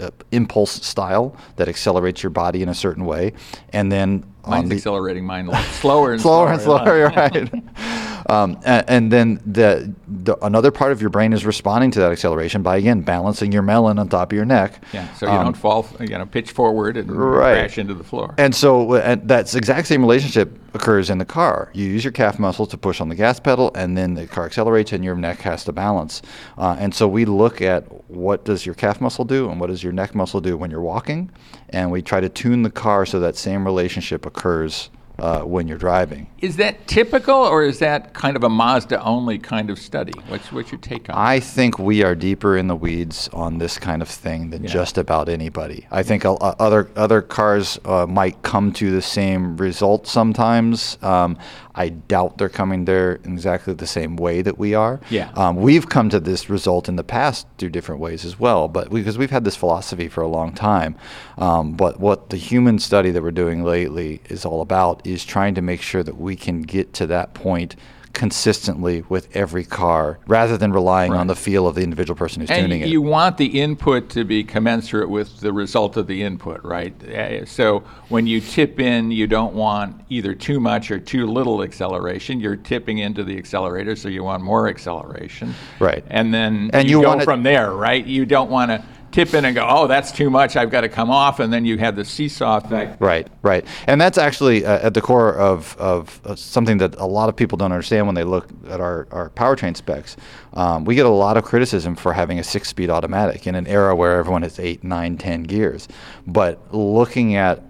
[0.00, 3.32] uh, impulse style that accelerates your body in a certain way,
[3.72, 7.52] and then mine's the, accelerating mine slower and slower, slower and slower.
[7.54, 8.13] right.
[8.26, 12.12] Um, and, and, then the, the, another part of your brain is responding to that
[12.12, 14.82] acceleration by again balancing your melon on top of your neck.
[14.92, 17.54] Yeah, so you um, don't fall, you know, pitch forward and right.
[17.54, 18.34] crash into the floor.
[18.38, 21.70] And so and that's exact same relationship occurs in the car.
[21.72, 24.46] You use your calf muscle to push on the gas pedal, and then the car
[24.46, 26.22] accelerates, and your neck has to balance.
[26.58, 29.82] Uh, and so we look at what does your calf muscle do, and what does
[29.82, 31.30] your neck muscle do when you're walking,
[31.70, 35.78] and we try to tune the car so that same relationship occurs uh, when you're
[35.78, 36.26] driving.
[36.40, 40.12] Is that typical, or is that kind of a Mazda only kind of study?
[40.28, 43.78] What's, what's your take on I think we are deeper in the weeds on this
[43.78, 44.70] kind of thing than yeah.
[44.70, 45.86] just about anybody.
[45.90, 50.98] I think uh, other other cars uh, might come to the same result sometimes.
[51.02, 51.38] Um,
[51.74, 55.00] I doubt they're coming there in exactly the same way that we are.
[55.10, 55.30] Yeah.
[55.34, 58.90] Um, we've come to this result in the past through different ways as well, but
[58.90, 60.96] because we, have had this philosophy for a long time.
[61.38, 65.54] Um, but what the human study that we're doing lately is all about is trying
[65.56, 67.74] to make sure that we can get to that point
[68.14, 71.18] consistently with every car rather than relying Right.
[71.20, 72.88] on the feel of the individual person who's And tuning it.
[72.88, 76.94] you want the input to be commensurate with the result of the input, right?
[77.04, 81.62] Uh, So when you tip in, you don't want either too much or too little
[81.62, 82.40] acceleration.
[82.40, 85.54] You're tipping into the accelerator, so you want more acceleration.
[85.80, 86.04] Right.
[86.08, 88.06] And then And you, you go from there, right?
[88.06, 88.82] You don't want to
[89.14, 90.56] tip in and go, oh, that's too much.
[90.56, 93.00] I've got to come off, and then you have the seesaw effect.
[93.00, 97.06] Right, right, and that's actually uh, at the core of, of uh, something that a
[97.06, 100.16] lot of people don't understand when they look at our, our powertrain specs.
[100.54, 103.94] Um, we get a lot of criticism for having a six-speed automatic in an era
[103.94, 105.86] where everyone has eight, nine, ten gears.
[106.26, 107.62] But looking at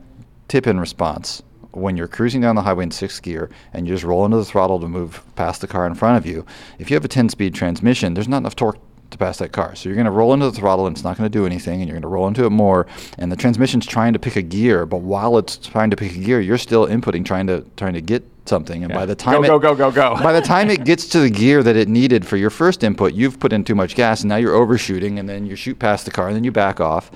[0.48, 4.24] tip-in response when you're cruising down the highway in sixth gear and you just roll
[4.24, 6.46] into the throttle to move past the car in front of you,
[6.78, 8.78] if you have a 10-speed transmission, there's not enough torque
[9.14, 9.74] to pass that car.
[9.74, 11.80] So you're going to roll into the throttle and it's not going to do anything,
[11.80, 12.86] and you're going to roll into it more.
[13.18, 16.18] And the transmission's trying to pick a gear, but while it's trying to pick a
[16.18, 18.84] gear, you're still inputting, trying to trying to get something.
[18.84, 20.22] And by the time Go, it, go, go, go, go.
[20.22, 23.14] by the time it gets to the gear that it needed for your first input,
[23.14, 26.04] you've put in too much gas, and now you're overshooting, and then you shoot past
[26.04, 27.10] the car, and then you back off.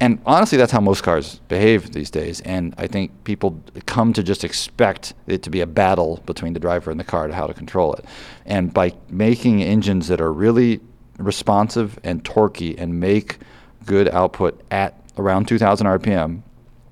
[0.00, 2.40] And honestly, that's how most cars behave these days.
[2.42, 6.60] And I think people come to just expect it to be a battle between the
[6.60, 8.04] driver and the car to how to control it.
[8.46, 10.80] And by making engines that are really
[11.18, 13.38] responsive and torquey and make
[13.84, 16.42] good output at around 2,000 RPM,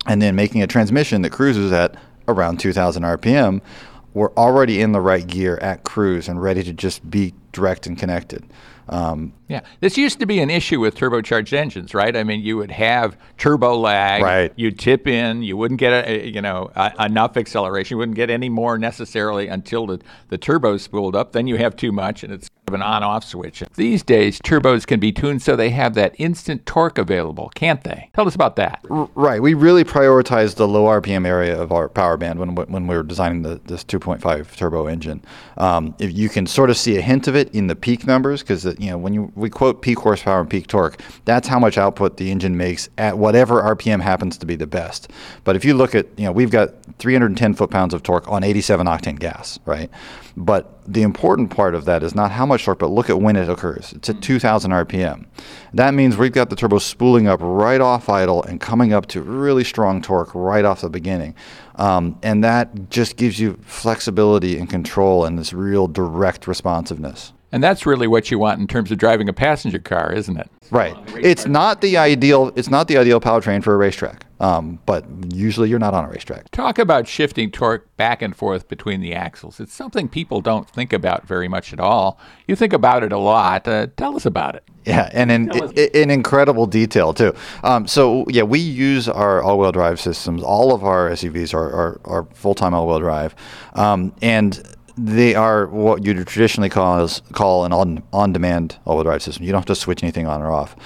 [0.07, 1.97] and then making a transmission that cruises at
[2.29, 3.61] around 2,000 RPM,
[4.15, 7.99] we're already in the right gear at cruise and ready to just be direct and
[7.99, 8.45] connected.
[8.89, 12.17] Um, Yeah, this used to be an issue with turbocharged engines, right?
[12.17, 14.23] I mean, you would have turbo lag.
[14.23, 14.53] Right.
[14.57, 15.43] You'd tip in.
[15.43, 17.97] You wouldn't get a, you know a, enough acceleration.
[17.97, 21.33] You wouldn't get any more necessarily until the the turbo's spooled up.
[21.33, 23.63] Then you have too much, and it's of an on-off switch.
[23.77, 28.11] These days, turbos can be tuned so they have that instant torque available, can't they?
[28.15, 28.85] Tell us about that.
[28.91, 29.41] R- Right.
[29.41, 33.03] We really prioritize the low RPM area of our power band when when we were
[33.05, 35.23] designing the, this 2.5 turbo engine.
[35.57, 38.43] Um, if you can sort of see a hint of it in the peak numbers,
[38.43, 41.79] because you know when you we quote peak horsepower and peak torque, that's how much
[41.79, 45.11] output the engine makes at whatever RPM happens to be the best.
[45.45, 48.43] But if you look at you know we've got 310 foot pounds of torque on
[48.43, 49.91] 87 octane gas, right?
[50.37, 53.37] But the important part of that is not how much torque, but look at when
[53.37, 53.95] it occurs.
[53.95, 55.25] It's at 2,000 RPM.
[55.73, 59.23] That means we've got the turbo spooling up right off idle and coming up to
[59.23, 61.35] really strong torque right off the beginning.
[61.77, 67.33] Um, and that just gives you flexibility and control and this real direct responsiveness.
[67.53, 70.51] And that's really what you want in terms of driving a passenger car, isn't it?
[70.71, 70.95] Right.
[71.17, 72.53] It's not the ideal.
[72.57, 74.26] It's not the ideal powertrain for a racetrack.
[74.39, 76.51] Um, but usually you're not on a racetrack.
[76.51, 79.61] Talk about shifting torque back and forth between the axles.
[79.61, 82.19] It's something people don't think about very much at all.
[82.47, 83.67] You think about it a lot.
[83.67, 84.63] Uh, tell us about it.
[84.85, 85.73] Yeah, and in, Tell us.
[85.79, 87.35] i- in incredible detail too.
[87.65, 90.43] Um, so yeah, we use our all-wheel drive systems.
[90.43, 93.35] All of our SUVs are, are, are full-time all-wheel drive,
[93.75, 94.63] um, and
[94.99, 99.45] they are what you traditionally call as, call an on on-demand all-wheel drive system.
[99.45, 100.77] You don't have to switch anything on or off.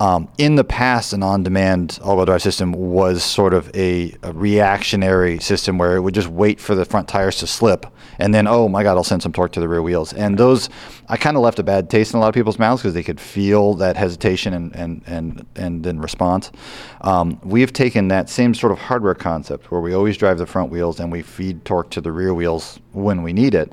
[0.00, 5.40] Um, in the past, an on-demand all-wheel drive system was sort of a, a reactionary
[5.40, 7.84] system where it would just wait for the front tires to slip,
[8.20, 10.12] and then oh my god, I'll send some torque to the rear wheels.
[10.12, 10.68] And those,
[11.08, 13.02] I kind of left a bad taste in a lot of people's mouths because they
[13.02, 16.52] could feel that hesitation and and and and then response.
[17.00, 20.46] Um, we have taken that same sort of hardware concept where we always drive the
[20.46, 23.72] front wheels and we feed torque to the rear wheels when we need it,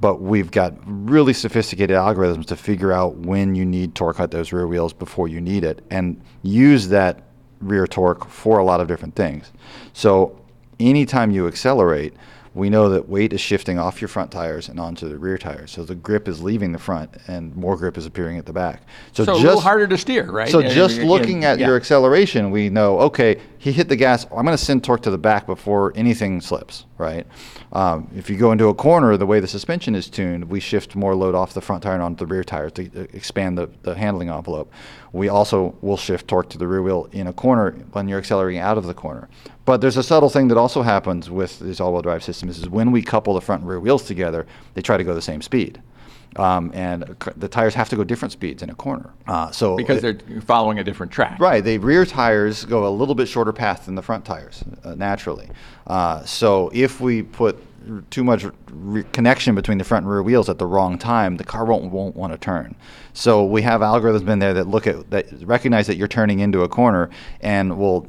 [0.00, 4.52] but we've got really sophisticated algorithms to figure out when you need torque at those
[4.52, 7.22] rear wheels before you need it, and use that
[7.60, 9.52] rear torque for a lot of different things.
[9.92, 10.38] So
[10.78, 12.14] anytime you accelerate,
[12.56, 15.70] we know that weight is shifting off your front tires and onto the rear tires.
[15.70, 18.80] So the grip is leaving the front and more grip is appearing at the back.
[19.12, 20.48] So, it's a little harder to steer, right?
[20.48, 21.66] So Uh, just looking at yeah.
[21.66, 24.24] your acceleration, we know, okay, he hit the gas.
[24.34, 27.26] I'm going to send torque to the back before anything slips, right?
[27.72, 30.96] Um, if you go into a corner, the way the suspension is tuned, we shift
[30.96, 33.68] more load off the front tire and onto the rear tire to uh, expand the,
[33.82, 34.72] the handling envelope.
[35.12, 38.60] We also will shift torque to the rear wheel in a corner when you're accelerating
[38.60, 39.28] out of the corner.
[39.66, 42.92] But there's a subtle thing that also happens with these all-wheel drive systems is when
[42.92, 45.82] we couple the front and rear wheels together, they try to go the same speed.
[46.36, 49.10] Um, and the tires have to go different speeds in a corner.
[49.26, 51.40] Uh, so because it- they're following a different track.
[51.40, 51.64] Right.
[51.64, 55.48] The rear tires go a little bit shorter path than the front tires, uh, naturally.
[55.86, 57.58] Uh, so if we put
[58.10, 61.44] too much re- connection between the front and rear wheels at the wrong time, the
[61.44, 62.74] car won't won't want to turn.
[63.14, 66.62] So we have algorithms in there that look at that recognize that you're turning into
[66.62, 67.08] a corner
[67.40, 68.06] and will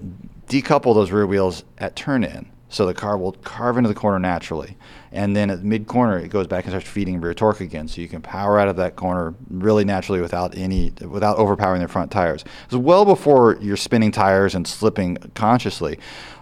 [0.48, 2.50] decouple those rear wheels at turn in.
[2.70, 4.76] So the car will carve into the corner naturally.
[5.14, 7.88] And then at mid corner, it goes back and starts feeding rear torque again.
[7.88, 11.88] So you can power out of that corner really naturally without any, without overpowering the
[11.88, 12.44] front tires.
[12.66, 15.98] It's well before you're spinning tires and slipping consciously.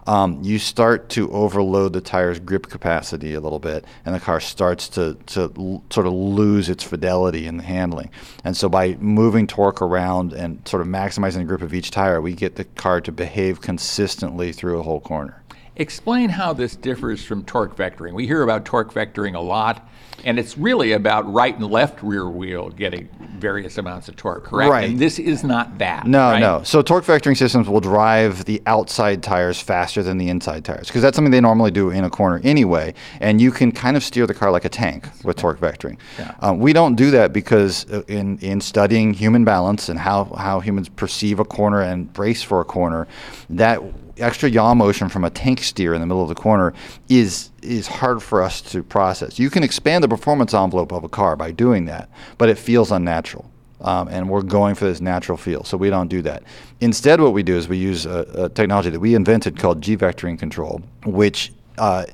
[0.08, 4.40] Um, you start to overload the tire's grip capacity a little bit, and the car
[4.40, 8.12] starts to, to l- sort of lose its fidelity in the handling.
[8.44, 12.22] And so, by moving torque around and sort of maximizing the grip of each tire,
[12.22, 15.42] we get the car to behave consistently through a whole corner.
[15.78, 18.14] Explain how this differs from torque vectoring.
[18.14, 19.90] We hear about torque vectoring a lot,
[20.24, 23.10] and it's really about right and left rear wheel getting
[23.46, 24.72] various amounts of torque, correct?
[24.72, 24.90] Right.
[24.90, 26.08] And this is not that.
[26.08, 26.40] No, right?
[26.40, 26.64] no.
[26.64, 31.04] So torque vectoring systems will drive the outside tires faster than the inside tires because
[31.04, 32.96] that's something they normally do in a corner anyway.
[33.20, 35.98] And you can kind of steer the car like a tank with torque vectoring.
[36.18, 36.34] Yeah.
[36.40, 40.60] Um, we don't do that because uh, in in studying human balance and how how
[40.60, 43.08] humans perceive a corner and brace for a corner,
[43.52, 43.80] that
[44.18, 46.74] extra yaw motion from a tank steer in the middle of the corner
[47.10, 49.40] is is hard for us to process.
[49.40, 52.92] You can expand the performance envelope of a car by doing that, but it feels
[52.92, 53.50] unnatural.
[53.82, 56.44] Um, and we're going for this natural feel, so we don't do that.
[56.80, 59.98] Instead, what we do is we use a, a technology that we invented called G
[59.98, 62.06] vectoring control, which uh,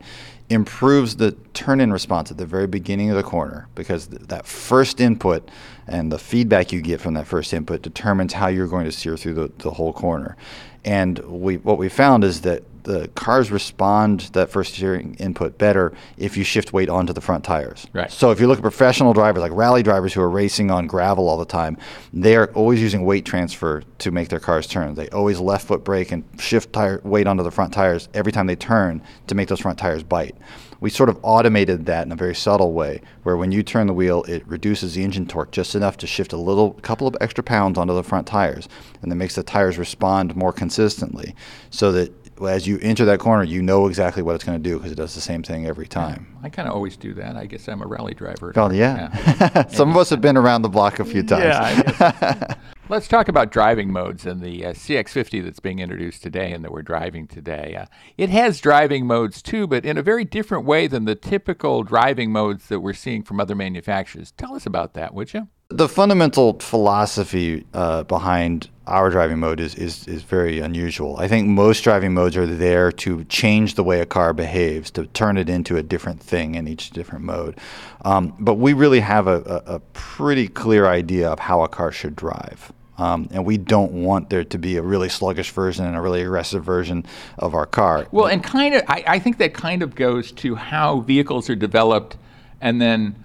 [0.52, 4.99] improves the turn-in response at the very beginning of the corner because th- that first
[4.99, 5.47] input
[5.88, 9.16] and the feedback you get from that first input determines how you're going to steer
[9.16, 10.36] through the, the whole corner.
[10.84, 15.57] And we what we found is that the cars respond to that first steering input
[15.57, 17.88] better if you shift weight onto the front tires.
[17.93, 18.11] Right.
[18.11, 21.29] So if you look at professional drivers like rally drivers who are racing on gravel
[21.29, 21.77] all the time,
[22.13, 24.95] they are always using weight transfer to make their cars turn.
[24.95, 28.47] They always left foot brake and shift tire weight onto the front tires every time
[28.47, 30.36] they turn to make those front tires bite.
[30.82, 33.93] We sort of automated that in a very subtle way, where when you turn the
[33.93, 37.43] wheel, it reduces the engine torque just enough to shift a little, couple of extra
[37.43, 38.67] pounds onto the front tires,
[39.03, 41.36] and that makes the tires respond more consistently,
[41.69, 42.11] so that
[42.47, 44.95] as you enter that corner, you know exactly what it's going to do because it
[44.95, 46.37] does the same thing every time.
[46.43, 47.35] I kind of always do that.
[47.35, 48.53] I guess I'm a rally driver.
[48.55, 51.43] Oh yeah, some of us have been around the block a few times.
[51.43, 52.55] Yeah.
[52.89, 56.73] Let's talk about driving modes and the uh, CX50 that's being introduced today and that
[56.73, 57.77] we're driving today.
[57.79, 57.85] Uh,
[58.17, 62.33] it has driving modes too, but in a very different way than the typical driving
[62.33, 64.31] modes that we're seeing from other manufacturers.
[64.33, 65.47] Tell us about that, would you?
[65.72, 71.15] The fundamental philosophy uh, behind our driving mode is, is, is very unusual.
[71.17, 75.05] I think most driving modes are there to change the way a car behaves, to
[75.07, 77.57] turn it into a different thing in each different mode.
[78.03, 81.91] Um, but we really have a, a, a pretty clear idea of how a car
[81.91, 82.74] should drive.
[82.97, 86.22] Um, and we don't want there to be a really sluggish version and a really
[86.22, 87.05] aggressive version
[87.39, 88.07] of our car.
[88.11, 91.55] Well, and kind of, I, I think that kind of goes to how vehicles are
[91.55, 92.17] developed
[92.59, 93.15] and then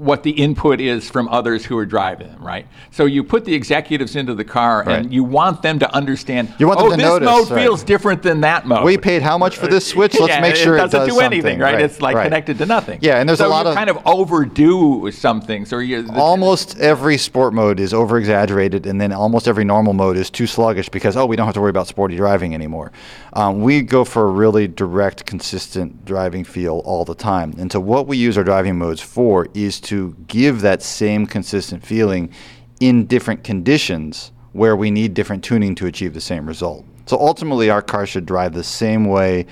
[0.00, 2.66] what the input is from others who are driving them, right?
[2.90, 4.98] So you put the executives into the car Right.
[5.00, 7.62] and you want them to understand, You want them oh, to this notice, mode right.
[7.62, 8.82] feels different than that mode.
[8.84, 10.18] we paid how much for this switch?
[10.18, 11.60] Let's Yeah, make sure it it, doesn't does do anything, something.
[11.60, 11.80] right?
[11.82, 12.24] It's like right.
[12.24, 12.98] connected to nothing.
[13.02, 16.78] Yeah, and there's a lot you of- kind of overdo some things, or you almost
[16.80, 20.88] every sport mode is over exaggerated, and then almost every normal mode is too sluggish
[20.88, 22.90] because oh, we don't have to worry about sporty driving anymore.
[23.34, 27.80] Um, we go for a really direct, consistent driving feel all the time, and so
[27.80, 29.89] what we use our driving modes for is to
[30.26, 32.32] give that same consistent feeling
[32.80, 36.84] in different conditions where we need different tuning to achieve the same result.
[37.06, 39.46] So ultimately, our car should drive the same way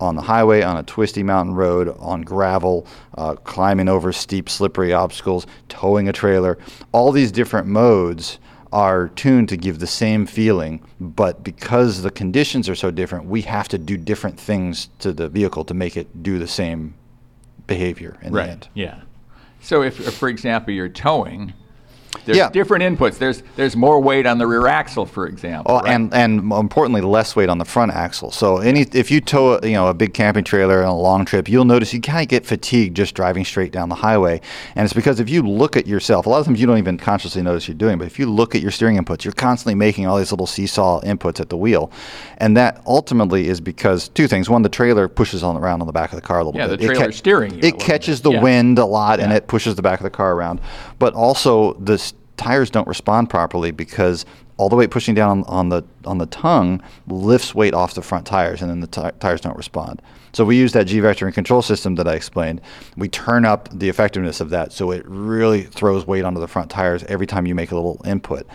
[0.00, 2.86] on the highway, on a twisty mountain road, on gravel,
[3.16, 6.58] uh, climbing over steep, slippery obstacles, towing a trailer.
[6.92, 8.38] All these different modes
[8.72, 13.42] are tuned to give the same feeling, but because the conditions are so different, we
[13.42, 16.94] have to do different things to the vehicle to make it do the same
[17.68, 18.68] behavior in the end.
[18.74, 19.00] Yeah.
[19.64, 21.54] So if, if, for example, you're towing,
[22.24, 22.50] there's Yeah.
[22.50, 23.18] different inputs.
[23.18, 25.72] There's there's more weight on the rear axle, for example.
[25.74, 25.92] Oh, right?
[25.94, 28.30] and and importantly, less weight on the front axle.
[28.30, 31.24] So any if you tow a, you know a big camping trailer on a long
[31.24, 34.40] trip, you'll notice you kind of get fatigued just driving straight down the highway.
[34.76, 36.96] And it's because if you look at yourself, a lot of times you don't even
[36.98, 40.06] consciously notice you're doing, but if you look at your steering inputs, you're constantly making
[40.06, 41.90] all these little seesaw inputs at the wheel,
[42.38, 45.92] and that ultimately is because two things: one, the trailer pushes on around on the
[45.92, 46.78] back of the car a little Yeah, bit.
[46.80, 48.30] the It trailer's steering you It catches bit.
[48.30, 48.42] the Yeah.
[48.42, 50.60] wind a lot, and it pushes the back of the car around.
[50.98, 54.24] But also the tires don't respond properly because
[54.56, 58.26] all the weight pushing down on, the on the tongue lifts weight off the front
[58.26, 60.00] tires, and then the ti- tires don't respond.
[60.32, 62.60] So we use that G vector vectoring control system that I explained.
[62.96, 66.70] We turn up the effectiveness of that, so it really throws weight onto the front
[66.70, 68.46] tires every time you make a little input.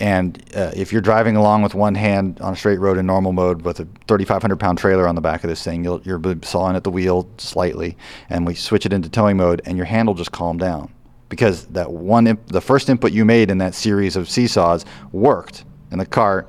[0.00, 3.32] And uh, if you're driving along with one hand on a straight road in normal
[3.32, 6.76] mode with a 3,500 pound trailer on the back of this thing, you'll, you're sawing
[6.76, 7.96] at the wheel slightly,
[8.28, 10.90] and we switch it into towing mode, and your hand will just calm down
[11.32, 15.64] because that one imp- the first input you made in that series of seesaws worked
[15.90, 16.44] and the car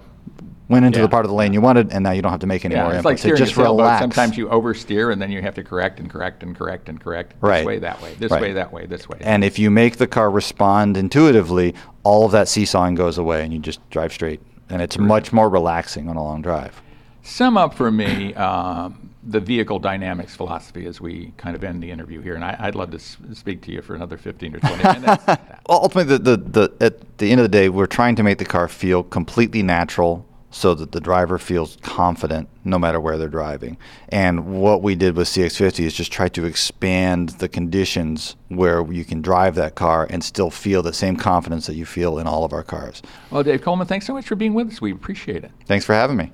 [0.67, 1.03] went into Yeah.
[1.03, 2.75] the part of the lane you wanted, and now you don't have to make any
[2.75, 3.05] Yeah, more it's inputs.
[3.05, 4.01] like So steering just relax.
[4.01, 7.35] Sometimes you oversteer, and then you have to correct and correct and correct and correct.
[7.39, 7.59] Right.
[7.59, 8.15] This way, that way.
[8.19, 8.41] This Right.
[8.41, 8.85] way, that way.
[8.85, 9.19] This way.
[9.21, 11.73] and if you make the car respond intuitively,
[12.03, 14.41] all of that seesawing goes away, and you just drive straight.
[14.69, 16.81] And it's much more relaxing on a long drive.
[17.21, 21.91] Sum up for me um, the vehicle dynamics philosophy as we kind of end the
[21.91, 24.59] interview here, and I, I'd love to s- speak to you for another fifteen or
[24.59, 25.23] twenty minutes.
[25.69, 26.37] Well, ultimately, the, the,
[26.69, 29.63] the, at the end of the day, we're trying to make the car feel completely
[29.63, 33.77] natural so that the driver feels confident no matter where they're driving.
[34.09, 39.05] And what we did with CX50 is just try to expand the conditions where you
[39.05, 42.43] can drive that car and still feel the same confidence that you feel in all
[42.43, 43.01] of our cars.
[43.31, 44.81] well, Dave Coleman, thanks so much for being with us.
[44.81, 45.51] We appreciate it.
[45.65, 46.31] Thanks for having me.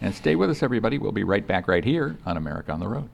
[0.00, 0.96] And stay with us, everybody.
[0.98, 3.10] We'll be right back right here on America on the Road.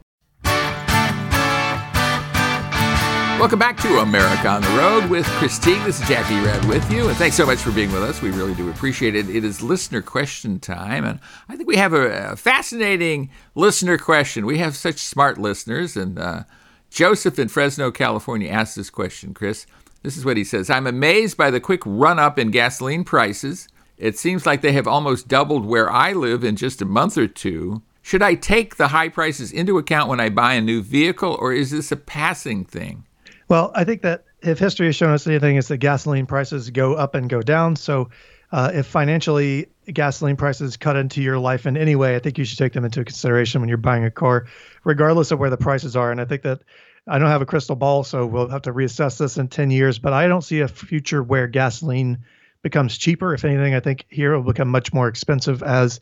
[3.40, 5.82] Welcome back to America on the Road with Christine.
[5.84, 8.22] This is Jack Nerad with you, and thanks so much for being with us.
[8.22, 9.28] We really do appreciate it.
[9.28, 14.46] It is listener question time, and I think we have a, a fascinating listener question.
[14.46, 16.44] We have such smart listeners, and uh,
[16.88, 19.66] Joseph in Fresno, California asked this question, Chris.
[20.02, 23.68] This is what he says I'm amazed by the quick run up in gasoline prices.
[23.98, 27.26] It seems like they have almost doubled where I live in just a month or
[27.26, 27.82] two.
[28.02, 31.52] Should I take the high prices into account when I buy a new vehicle, or
[31.52, 33.04] is this a passing thing?
[33.48, 36.94] Well, I think that if history has shown us anything, it's that gasoline prices go
[36.94, 37.74] up and go down.
[37.76, 38.10] So,
[38.52, 42.44] uh, if financially gasoline prices cut into your life in any way, I think you
[42.44, 44.46] should take them into consideration when you're buying a car,
[44.84, 46.12] regardless of where the prices are.
[46.12, 46.60] And I think that
[47.08, 49.98] I don't have a crystal ball, so we'll have to reassess this in 10 years.
[49.98, 52.18] But I don't see a future where gasoline
[52.66, 53.32] becomes cheaper.
[53.32, 56.00] If anything, I think here it will become much more expensive as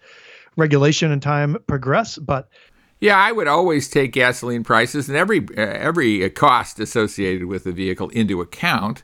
[0.56, 2.16] regulation and time progress.
[2.16, 2.48] But
[3.00, 7.72] Yeah, I would always take gasoline prices and every uh, every cost associated with the
[7.72, 9.02] vehicle into account.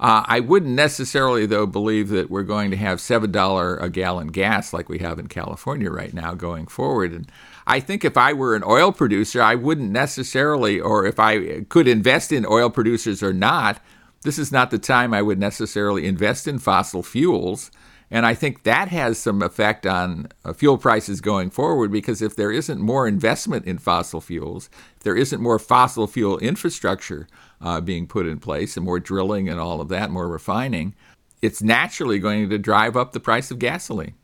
[0.00, 4.28] Uh, I wouldn't necessarily, though, believe that we're going to have seven dollar a gallon
[4.28, 7.12] gas like we have in California right now going forward.
[7.12, 7.30] And
[7.66, 11.86] I think if I were an oil producer, I wouldn't necessarily, or if I could
[11.86, 13.80] invest in oil producers or not,
[14.22, 17.70] this is not the time I would necessarily invest in fossil fuels.
[18.10, 22.36] And I think that has some effect on uh, fuel prices going forward because if
[22.36, 27.26] there isn't more investment in fossil fuels, if there isn't more fossil fuel infrastructure
[27.62, 30.94] uh, being put in place and more drilling and all of that, more refining,
[31.40, 34.14] it's naturally going to drive up the price of gasoline.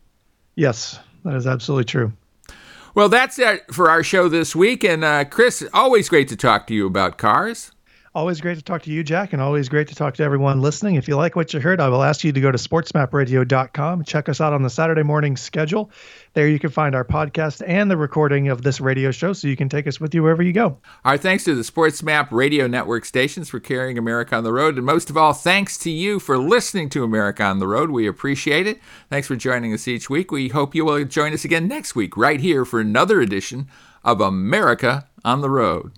[0.55, 2.13] yes, that is absolutely true.
[2.95, 4.85] Well, that's it for our show this week.
[4.85, 7.73] And uh, Chris, always great to talk to you about cars.
[8.19, 10.97] Always great to talk to you, Jack, and always great to talk to everyone listening.
[10.97, 14.03] If you like what you heard, I will ask you to go to sportsmapradio.com.
[14.03, 15.93] Check us out on the Saturday morning schedule.
[16.35, 19.55] There you can find our podcast and the recording of this radio show so you
[19.55, 20.79] can take us with you wherever you go.
[21.05, 24.79] Our thanks to the Sports Map radio network stations for carrying America on the road.
[24.79, 27.91] And most of all, thanks to you for listening to America on the road.
[27.91, 28.81] We appreciate it.
[29.11, 30.33] Thanks for joining us each week.
[30.33, 33.69] We hope you will join us again next week, right here, for another edition
[34.03, 35.93] of America on the Road.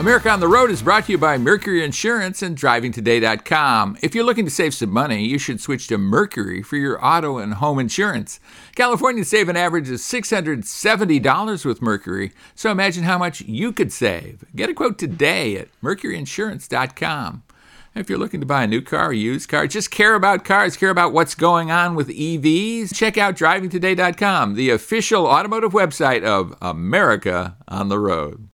[0.00, 3.98] America on the Road is brought to you by Mercury Insurance and DrivingToday.com.
[4.00, 7.36] If you're looking to save some money, you should switch to Mercury for your auto
[7.36, 8.40] and home insurance.
[8.74, 14.42] Californians save an average of $670 with Mercury, so imagine how much you could save.
[14.56, 17.42] Get a quote today at MercuryInsurance.com.
[17.94, 20.78] If you're looking to buy a new car, a used car, just care about cars,
[20.78, 26.56] care about what's going on with EVs, check out DrivingToday.com, the official automotive website of
[26.62, 28.48] America on the Road.